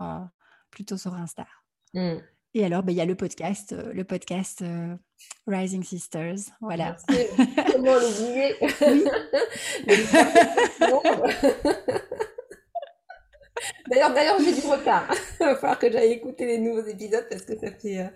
[0.72, 1.46] plutôt sur Insta.
[1.94, 2.16] Mmh.
[2.54, 4.64] Et alors, ben, il y a le podcast, le podcast
[5.46, 6.38] Rising Sisters.
[6.62, 6.96] Voilà.
[7.72, 8.56] Comment l'oublier
[13.90, 15.08] D'ailleurs, d'ailleurs, j'ai du retard.
[15.40, 18.12] Il va falloir que j'aille écouter les nouveaux épisodes parce que ça fait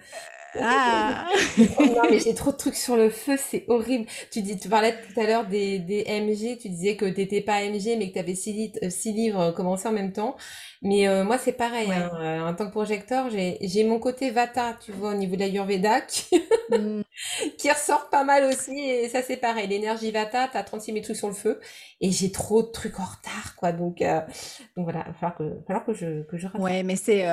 [0.55, 1.27] ah
[1.79, 4.05] Non, mais j'ai trop de trucs sur le feu, c'est horrible.
[4.31, 7.61] Tu dis, tu parlais tout à l'heure des, des MG, tu disais que t'étais pas
[7.61, 10.37] MG, mais que tu avais six, euh, six livres euh, commencés en même temps.
[10.81, 11.91] Mais euh, moi, c'est pareil.
[11.91, 16.01] Hein, en tant que projecteur, j'ai mon côté Vata, tu vois, au niveau de l'Ayurveda,
[16.01, 16.41] qui,
[16.71, 17.01] mm.
[17.57, 18.79] qui ressort pas mal aussi.
[18.79, 19.67] Et ça, c'est pareil.
[19.67, 21.59] L'énergie Vata, t'as 36 000 trucs sur le feu.
[22.01, 23.71] Et j'ai trop de trucs en retard, quoi.
[23.71, 27.25] Donc, donc voilà, il va falloir que, falloir que je, que je Ouais, mais c'est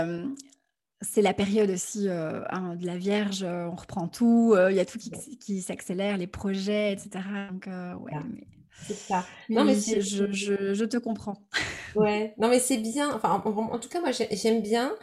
[1.03, 4.77] c'est la période aussi euh, hein, de la Vierge, euh, on reprend tout, euh, il
[4.77, 7.25] y a tout qui, s'accélère, les projets, etc.
[7.51, 8.47] Donc, ouais, mais...
[8.87, 9.25] C'est ça.
[9.49, 11.43] Non, mais je, te comprends.
[11.95, 13.11] Ouais, non, mais c'est bien.
[13.15, 14.95] Enfin, en, tout cas, moi, j'aime bien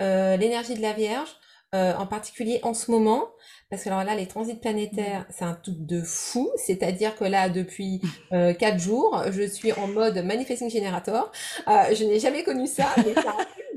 [0.00, 1.30] l'énergie de la Vierge
[1.72, 3.30] en particulier en ce moment,
[3.72, 6.50] parce que alors là, les transits planétaires, c'est un truc de fou.
[6.56, 8.02] C'est-à-dire que là, depuis
[8.34, 11.32] euh, quatre jours, je suis en mode manifesting generator.
[11.66, 13.24] Euh, je n'ai jamais connu ça, mais truc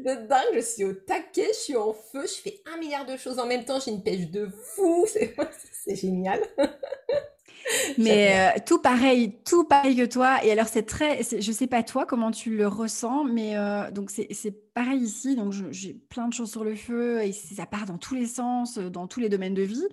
[0.06, 0.54] de dingue.
[0.54, 3.48] Je suis au taquet, je suis en feu, je fais un milliard de choses en
[3.48, 3.80] même temps.
[3.80, 5.06] J'ai une pêche de fou.
[5.86, 6.42] C'est génial.
[7.98, 10.44] Mais euh, tout pareil, tout pareil que toi.
[10.44, 14.12] Et alors, c'est très, je sais pas toi comment tu le ressens, mais euh, donc
[14.12, 15.36] c'est pareil ici.
[15.36, 18.78] Donc, j'ai plein de choses sur le feu et ça part dans tous les sens,
[18.78, 19.88] euh, dans tous les domaines de vie.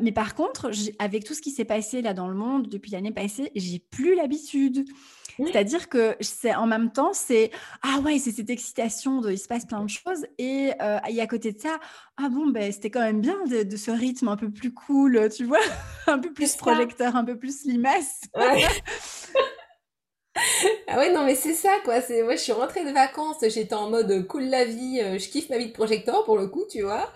[0.00, 3.12] mais par contre, avec tout ce qui s'est passé là dans le monde depuis l'année
[3.12, 4.84] passée, j'ai plus l'habitude.
[5.38, 7.50] C'est-à-dire que c'est en même temps, c'est
[7.82, 11.26] ah ouais, c'est cette excitation de il se passe plein de choses et, euh, à
[11.26, 11.78] côté de ça,
[12.16, 15.44] ah bon ben c'était quand même bien de, ce rythme un peu plus cool, tu
[15.44, 15.58] vois,
[16.06, 18.22] un peu plus projecteur, un peu plus limace.
[20.88, 22.00] ah ouais, non, mais c'est ça, quoi.
[22.00, 25.28] C'est, moi, je suis rentrée de vacances, j'étais en mode cool la vie, euh, je
[25.28, 27.12] kiffe ma vie de projecteur pour le coup, tu vois.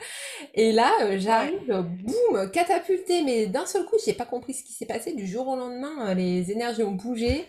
[0.54, 4.72] Et là, euh, j'arrive, boum, catapultée, mais d'un seul coup, j'ai pas compris ce qui
[4.72, 5.12] s'est passé.
[5.12, 7.46] Du jour au lendemain, les énergies ont bougé.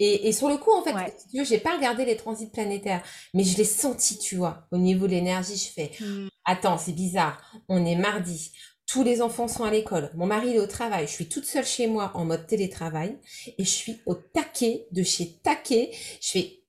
[0.00, 0.92] Et, sur le coup, en fait,
[1.32, 4.76] je n'ai j'ai pas regardé les transits planétaires, mais je l'ai senti, tu vois, au
[4.76, 6.28] niveau de l'énergie, je fais, mmh.
[6.44, 8.50] attends, c'est bizarre, on est mardi,
[8.86, 11.64] tous les enfants sont à l'école, mon mari est au travail, je suis toute seule
[11.64, 16.64] chez moi en mode télétravail, et je suis au taquet de chez taquet, je fais,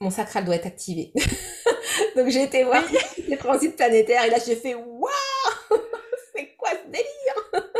[0.00, 1.12] mon sacral doit être activé.
[2.16, 2.82] Donc j'ai été voir
[3.28, 5.10] les transits planétaires, et là j'ai fait, waouh,
[6.34, 7.70] c'est quoi ce délire?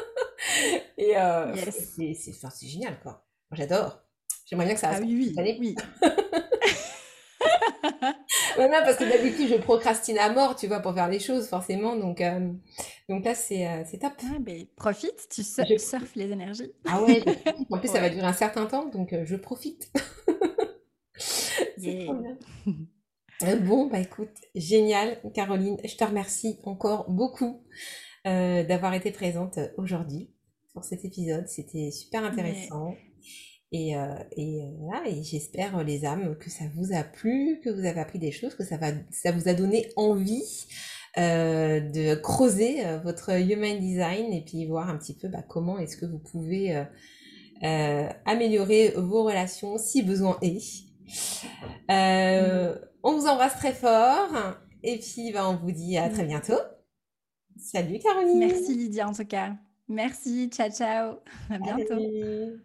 [0.99, 3.25] Et euh, c'est génial, quoi.
[3.53, 3.99] J'adore.
[4.51, 5.57] J'aimerais bien que ça Ah oui, oui.
[5.61, 5.77] oui.
[8.59, 11.97] non, parce que d'habitude, je procrastine à mort, tu vois, pour faire les choses, forcément.
[11.97, 12.53] Donc, euh,
[13.09, 14.13] donc là, c'est euh, top.
[14.25, 16.73] Ah, ben, profite, tu surfes les énergies.
[16.87, 17.23] Ah ouais,
[17.71, 19.93] en plus, ça va durer un certain temps, donc euh, je profite.
[23.63, 25.79] bon, bah écoute, génial, Caroline.
[25.85, 27.65] Je te remercie encore beaucoup
[28.25, 30.31] d'avoir été présente aujourd'hui
[30.75, 31.49] pour cet épisode.
[31.49, 32.95] C'était super intéressant.
[33.73, 37.61] Et, euh, et, euh, voilà, et j'espère, euh, les âmes, que ça vous a plu,
[37.62, 40.66] que vous avez appris des choses, que ça, va, ça vous a donné envie
[41.18, 45.97] euh, de creuser votre human design et puis voir un petit peu bah, comment est-ce
[45.97, 46.85] que vous pouvez
[47.62, 50.85] améliorer vos relations si besoin est.
[53.03, 54.31] On vous embrasse très fort
[54.83, 56.59] et puis bah, on vous dit à très bientôt.
[57.57, 58.39] Salut Caroline.
[58.39, 59.55] Merci Lydia en tout cas.
[59.89, 61.16] Merci, ciao ciao.
[61.51, 62.61] À bientôt.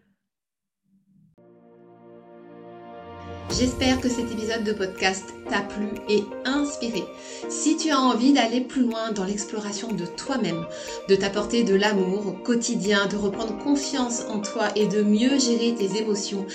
[3.52, 7.04] J'espère que cet épisode de podcast t'a plu et inspiré.
[7.48, 10.66] Si tu as envie d'aller plus loin dans l'exploration de toi-même,
[11.08, 15.76] de t'apporter de l'amour au quotidien, de reprendre confiance en toi et de mieux gérer
[15.76, 16.46] tes émotions,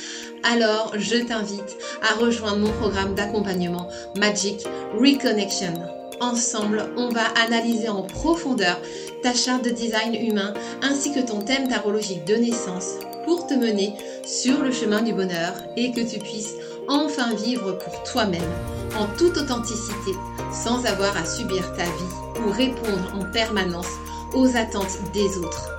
[0.42, 4.66] alors je t'invite à rejoindre mon programme d'accompagnement Magic
[4.98, 5.74] Reconnection.
[6.20, 8.78] Ensemble, on va analyser en profondeur
[9.22, 13.94] ta charte de design humain ainsi que ton thème tarologique de naissance pour te mener
[14.26, 16.54] sur le chemin du bonheur et que tu puisses
[16.90, 18.42] enfin vivre pour toi-même,
[18.98, 20.14] en toute authenticité,
[20.52, 23.86] sans avoir à subir ta vie ou répondre en permanence
[24.34, 25.70] aux attentes des autres.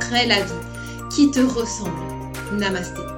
[0.00, 0.52] Crée la vie
[1.10, 1.90] qui te ressemble.
[2.52, 3.09] Namasté.